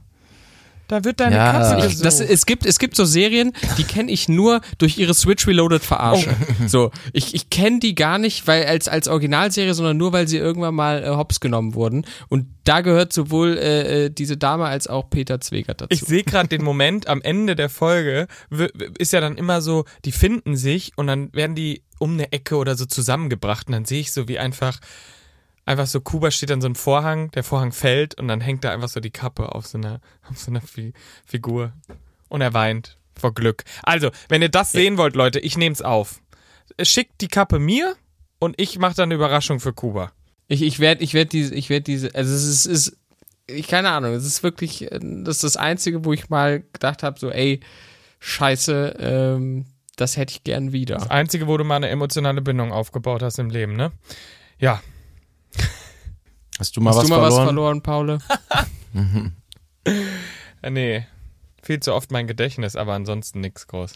da 0.89 1.05
wird 1.05 1.21
deine 1.21 1.37
Ja. 1.37 1.53
Katze 1.53 1.77
Ich, 1.79 1.83
gesucht. 1.91 2.05
das, 2.05 2.19
es, 2.21 2.47
gibt, 2.47 2.67
es 2.67 2.79
gibt 2.81 2.97
so 2.97 3.05
Serien, 3.05 3.53
die 3.77 3.85
kenne 3.85 4.11
ich 4.11 4.29
nur 4.29 4.61
durch 4.79 4.99
ihre 4.99 5.15
Switch 5.15 5.47
Reloaded 5.47 5.85
Verarsche. 5.85 6.35
So, 6.67 6.91
ich, 7.13 7.33
ich 7.35 7.49
kenne 7.51 7.79
die 7.79 7.95
gar 7.95 8.19
nicht, 8.19 8.47
weil 8.49 8.65
als, 8.67 8.89
als 8.89 9.07
Originalserie, 9.07 9.73
sondern 9.75 9.97
nur, 9.99 10.13
weil 10.13 10.27
sie 10.27 10.39
irgendwann 10.39 10.75
mal 10.75 11.05
äh, 11.05 11.09
hops 11.11 11.39
genommen 11.39 11.75
wurden. 11.75 12.05
Und 12.29 12.47
da 12.65 12.81
gehört 12.81 13.13
sowohl 13.13 13.57
äh, 13.59 14.07
äh, 14.07 14.11
diese 14.11 14.37
Dame 14.37 14.65
als 14.65 14.89
auch 14.89 15.09
Peter 15.11 15.41
Zwegert 15.41 15.81
dazu. 15.83 15.91
Ich 15.93 16.01
sehe 16.01 16.25
gerade 16.25 16.49
den 16.49 16.65
Moment 16.65 17.07
am 17.07 17.23
Ende 17.23 17.55
der 17.55 17.69
Folge, 17.69 18.27
ist 18.99 19.13
ja 19.13 19.21
dann 19.21 19.37
immer 19.37 19.61
so, 19.63 19.85
die 20.05 20.13
finden 20.13 20.57
sich 20.57 20.91
und 20.97 21.07
dann 21.07 21.33
werden 21.33 21.55
die 21.55 21.83
um 22.01 22.15
eine 22.15 22.33
Ecke 22.33 22.57
oder 22.57 22.75
so 22.75 22.85
zusammengebracht 22.87 23.69
und 23.69 23.75
dann 23.75 23.85
sehe 23.85 24.01
ich 24.01 24.11
so, 24.13 24.27
wie 24.27 24.39
einfach, 24.41 24.81
einfach 25.69 25.87
so, 25.87 26.01
Kuba 26.01 26.31
steht 26.31 26.51
an 26.51 26.61
so 26.61 26.67
einem 26.67 26.75
Vorhang, 26.75 27.31
der 27.33 27.45
Vorhang 27.45 27.73
fällt 27.73 28.15
und 28.19 28.27
dann 28.27 28.41
hängt 28.41 28.65
da 28.65 28.73
einfach 28.73 28.89
so 28.89 29.01
die 29.01 29.11
Kappe 29.11 29.55
auf 29.55 29.67
so 29.67 29.79
einer, 29.79 30.01
auf 30.31 30.39
so 30.39 30.51
einer 30.51 30.61
Fi 30.61 30.93
Figur 31.25 31.73
und 32.29 32.41
er 32.41 32.55
weint 32.55 32.97
vor 33.15 33.35
Glück. 33.35 33.65
Also, 33.83 34.11
wenn 34.29 34.43
ihr 34.43 34.49
das 34.49 34.73
sehen 34.73 34.97
wollt, 34.97 35.15
Leute, 35.15 35.41
ich 35.41 35.57
nehm's 35.57 35.83
auf. 35.83 36.21
Schickt 36.81 37.21
die 37.21 37.29
Kappe 37.29 37.59
mir 37.59 37.97
und 38.39 38.61
ich 38.61 38.79
mache 38.79 38.95
dann 38.95 39.05
eine 39.05 39.15
Überraschung 39.15 39.61
für 39.61 39.73
Kuba. 39.73 40.13
Ich, 40.47 40.63
ich 40.63 40.79
werde 40.79 41.03
ich 41.03 41.15
werd 41.15 41.33
diese, 41.33 41.55
ich 41.55 41.69
werde 41.69 41.83
diese, 41.83 42.15
also 42.15 42.33
es 42.33 42.45
ist, 42.45 42.67
ist 42.67 42.97
ich 43.47 43.67
keine 43.67 43.91
Ahnung, 43.91 44.13
es 44.13 44.25
ist 44.25 44.43
wirklich, 44.43 44.91
äh, 44.91 45.01
das 45.01 45.37
ist 45.37 45.45
das 45.45 45.57
Einzige, 45.57 46.05
wo 46.05 46.13
ich 46.13 46.29
mal 46.29 46.61
gedacht 46.73 47.03
habe, 47.03 47.19
so, 47.19 47.31
ey, 47.31 47.61
scheiße, 48.21 48.97
ähm, 48.99 49.67
das 49.97 50.17
hätte 50.17 50.33
ich 50.33 50.45
gern 50.45 50.73
wieder. 50.73 50.97
Das 50.97 51.11
Einzige, 51.11 51.47
wo 51.49 51.57
du 51.57 51.65
mal 51.65 51.77
eine 51.77 51.89
emotionale 51.89 52.41
Bindung 52.41 52.73
aufgebaut 52.73 53.23
hast 53.23 53.39
im 53.39 53.51
Leben, 53.51 53.75
ne? 53.75 53.91
Ja, 54.59 54.81
Hast 56.59 56.77
du 56.77 56.81
mal, 56.81 56.91
Hast 56.91 56.99
was, 56.99 57.07
du 57.07 57.11
mal 57.11 57.21
verloren? 57.21 57.39
was 57.39 57.45
verloren, 57.45 57.83
Paul? 57.83 58.19
Äh, 59.85 60.01
nee, 60.71 61.07
viel 61.63 61.81
zu 61.81 61.95
oft 61.95 62.11
mein 62.11 62.27
Gedächtnis, 62.27 62.75
aber 62.77 62.95
ansonsten 62.95 63.41
nix 63.41 63.67
groß. 63.69 63.93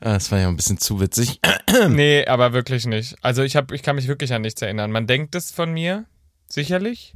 Ah, 0.00 0.14
das 0.14 0.30
war 0.30 0.38
ja 0.38 0.48
ein 0.48 0.56
bisschen 0.56 0.76
zu 0.78 1.00
witzig. 1.00 1.40
nee, 1.88 2.26
aber 2.26 2.52
wirklich 2.52 2.84
nicht. 2.84 3.16
Also 3.22 3.42
ich 3.42 3.56
hab, 3.56 3.72
ich 3.72 3.82
kann 3.82 3.96
mich 3.96 4.06
wirklich 4.06 4.34
an 4.34 4.42
nichts 4.42 4.60
erinnern. 4.60 4.90
Man 4.90 5.06
denkt 5.06 5.34
es 5.34 5.50
von 5.50 5.72
mir, 5.72 6.04
sicherlich. 6.46 7.14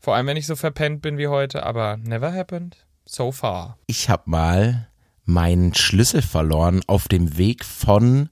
Vor 0.00 0.16
allem, 0.16 0.26
wenn 0.26 0.36
ich 0.36 0.46
so 0.46 0.56
verpennt 0.56 1.02
bin 1.02 1.18
wie 1.18 1.28
heute, 1.28 1.62
aber 1.64 1.96
never 1.98 2.32
happened. 2.32 2.76
So 3.04 3.30
far. 3.30 3.78
Ich 3.86 4.08
habe 4.08 4.24
mal 4.26 4.88
meinen 5.24 5.74
Schlüssel 5.74 6.20
verloren 6.22 6.80
auf 6.88 7.06
dem 7.06 7.38
Weg 7.38 7.64
von 7.64 8.28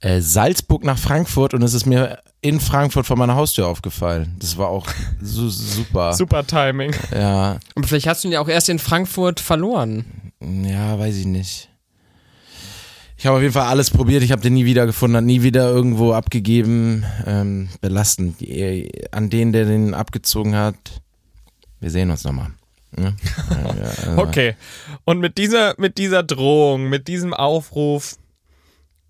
äh, 0.00 0.20
Salzburg 0.20 0.82
nach 0.82 0.98
Frankfurt 0.98 1.54
und 1.54 1.62
es 1.62 1.74
ist 1.74 1.86
mir 1.86 2.20
in 2.44 2.60
Frankfurt 2.60 3.06
vor 3.06 3.16
meiner 3.16 3.34
Haustür 3.36 3.66
aufgefallen. 3.66 4.36
Das 4.38 4.58
war 4.58 4.68
auch 4.68 4.86
so 5.22 5.48
super. 5.48 6.12
Super 6.14 6.46
Timing. 6.46 6.94
Ja, 7.10 7.58
Aber 7.74 7.86
vielleicht 7.88 8.06
hast 8.06 8.22
du 8.22 8.28
ihn 8.28 8.32
ja 8.32 8.40
auch 8.40 8.48
erst 8.48 8.68
in 8.68 8.78
Frankfurt 8.78 9.40
verloren. 9.40 10.04
ja, 10.40 10.98
weiß 10.98 11.16
ich 11.16 11.24
nicht. 11.26 11.70
Ich 13.16 13.24
habe 13.26 13.36
auf 13.36 13.42
jeden 13.42 13.54
Fall 13.54 13.66
alles 13.68 13.88
probiert. 13.90 14.22
Ich 14.22 14.30
habe 14.32 14.42
den 14.42 14.52
nie 14.52 14.66
wieder 14.66 14.84
gefunden, 14.84 15.24
nie 15.24 15.42
wieder 15.42 15.70
irgendwo 15.70 16.12
abgegeben. 16.12 17.04
Ähm, 17.26 17.70
belastend. 17.80 18.40
Die- 18.40 18.90
An 19.12 19.30
den, 19.30 19.52
der 19.52 19.64
den 19.64 19.94
abgezogen 19.94 20.54
hat. 20.54 20.74
Wir 21.80 21.90
sehen 21.90 22.10
uns 22.10 22.24
nochmal. 22.24 22.48
Ja? 22.96 23.12
Ja, 23.50 23.74
ja, 24.06 24.18
Okay. 24.18 24.54
Und 25.04 25.18
mit 25.18 25.36
dieser, 25.38 25.74
mit 25.78 25.98
dieser 25.98 26.22
Drohung, 26.22 26.88
mit 26.90 27.08
diesem 27.08 27.34
Aufruf, 27.34 28.16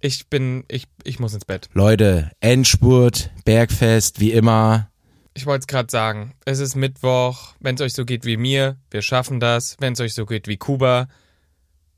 ich 0.05 0.29
bin, 0.29 0.65
ich, 0.69 0.87
ich 1.03 1.19
muss 1.19 1.33
ins 1.33 1.47
Bett. 1.47 1.71
Leute, 1.73 2.31
Endspurt, 2.41 3.31
Bergfest, 3.47 4.21
wie 4.21 4.33
immer. 4.33 4.91
Ich 5.33 5.47
wollte 5.47 5.61
es 5.61 5.67
gerade 5.67 5.91
sagen. 5.91 6.35
Es 6.45 6.59
ist 6.59 6.75
Mittwoch. 6.75 7.55
Wenn 7.59 7.77
es 7.77 7.81
euch 7.81 7.95
so 7.95 8.05
geht 8.05 8.27
wie 8.27 8.37
mir, 8.37 8.77
wir 8.91 9.01
schaffen 9.01 9.41
das. 9.41 9.77
Wenn 9.81 9.95
es 9.95 10.01
euch 10.01 10.13
so 10.13 10.27
geht 10.27 10.47
wie 10.47 10.59
Kuba, 10.59 11.09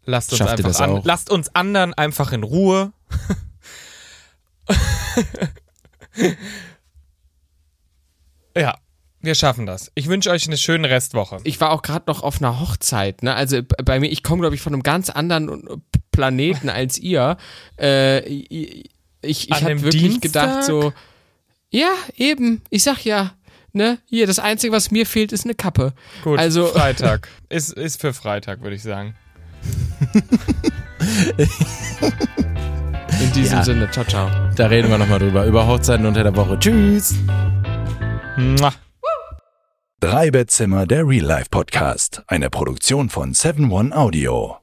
lasst 0.04 0.30
uns 0.30 0.38
Schafft 0.38 0.64
einfach 0.64 0.80
an, 0.80 0.90
auch? 0.90 1.04
lasst 1.04 1.30
uns 1.30 1.52
anderen 1.56 1.94
einfach 1.94 2.30
in 2.30 2.44
Ruhe. 2.44 2.92
ja, 8.56 8.78
wir 9.20 9.34
schaffen 9.34 9.66
das. 9.66 9.90
Ich 9.96 10.06
wünsche 10.06 10.30
euch 10.30 10.46
eine 10.46 10.58
schöne 10.58 10.88
Restwoche. 10.88 11.38
Ich 11.42 11.60
war 11.60 11.72
auch 11.72 11.82
gerade 11.82 12.04
noch 12.06 12.22
auf 12.22 12.40
einer 12.40 12.60
Hochzeit, 12.60 13.24
ne? 13.24 13.34
Also 13.34 13.62
bei 13.84 13.98
mir, 13.98 14.12
ich 14.12 14.22
komme, 14.22 14.42
glaube 14.42 14.54
ich, 14.54 14.60
von 14.62 14.72
einem 14.72 14.84
ganz 14.84 15.10
anderen 15.10 15.82
Planeten 16.16 16.68
als 16.68 16.98
ihr. 16.98 17.36
Äh, 17.78 18.20
ich 18.26 18.90
ich, 19.22 19.50
ich 19.50 19.62
habe 19.62 19.82
wirklich 19.82 20.02
Dienstag? 20.02 20.22
gedacht, 20.48 20.64
so, 20.64 20.92
ja, 21.70 21.90
eben, 22.16 22.62
ich 22.70 22.82
sag 22.84 23.04
ja, 23.04 23.32
ne? 23.72 23.98
Hier, 24.06 24.26
das 24.26 24.38
Einzige, 24.38 24.72
was 24.72 24.90
mir 24.90 25.04
fehlt, 25.06 25.32
ist 25.32 25.44
eine 25.44 25.54
Kappe. 25.54 25.92
Gut, 26.24 26.38
also- 26.38 26.66
Freitag. 26.74 27.28
Ist, 27.48 27.72
ist 27.72 28.00
für 28.00 28.12
Freitag, 28.12 28.62
würde 28.62 28.76
ich 28.76 28.82
sagen. 28.82 29.14
In 33.20 33.32
diesem 33.32 33.58
Ja. 33.58 33.64
Sinne, 33.64 33.90
ciao, 33.90 34.04
ciao. 34.04 34.30
Da 34.54 34.66
reden 34.66 34.88
wir 34.90 34.98
nochmal 34.98 35.18
drüber. 35.18 35.44
Über 35.46 35.66
Hochzeiten 35.66 36.06
unter 36.06 36.22
der 36.22 36.34
Woche. 36.36 36.58
Tschüss. 36.58 37.14
Mua. 38.36 38.72
Drei 40.00 40.30
Bettzimmer, 40.30 40.86
der 40.86 41.06
Real 41.08 41.24
Life 41.24 41.48
Podcast. 41.50 42.22
Eine 42.28 42.50
Produktion 42.50 43.08
von 43.08 43.32
7 43.34 43.70
One 43.72 43.96
Audio. 43.96 44.58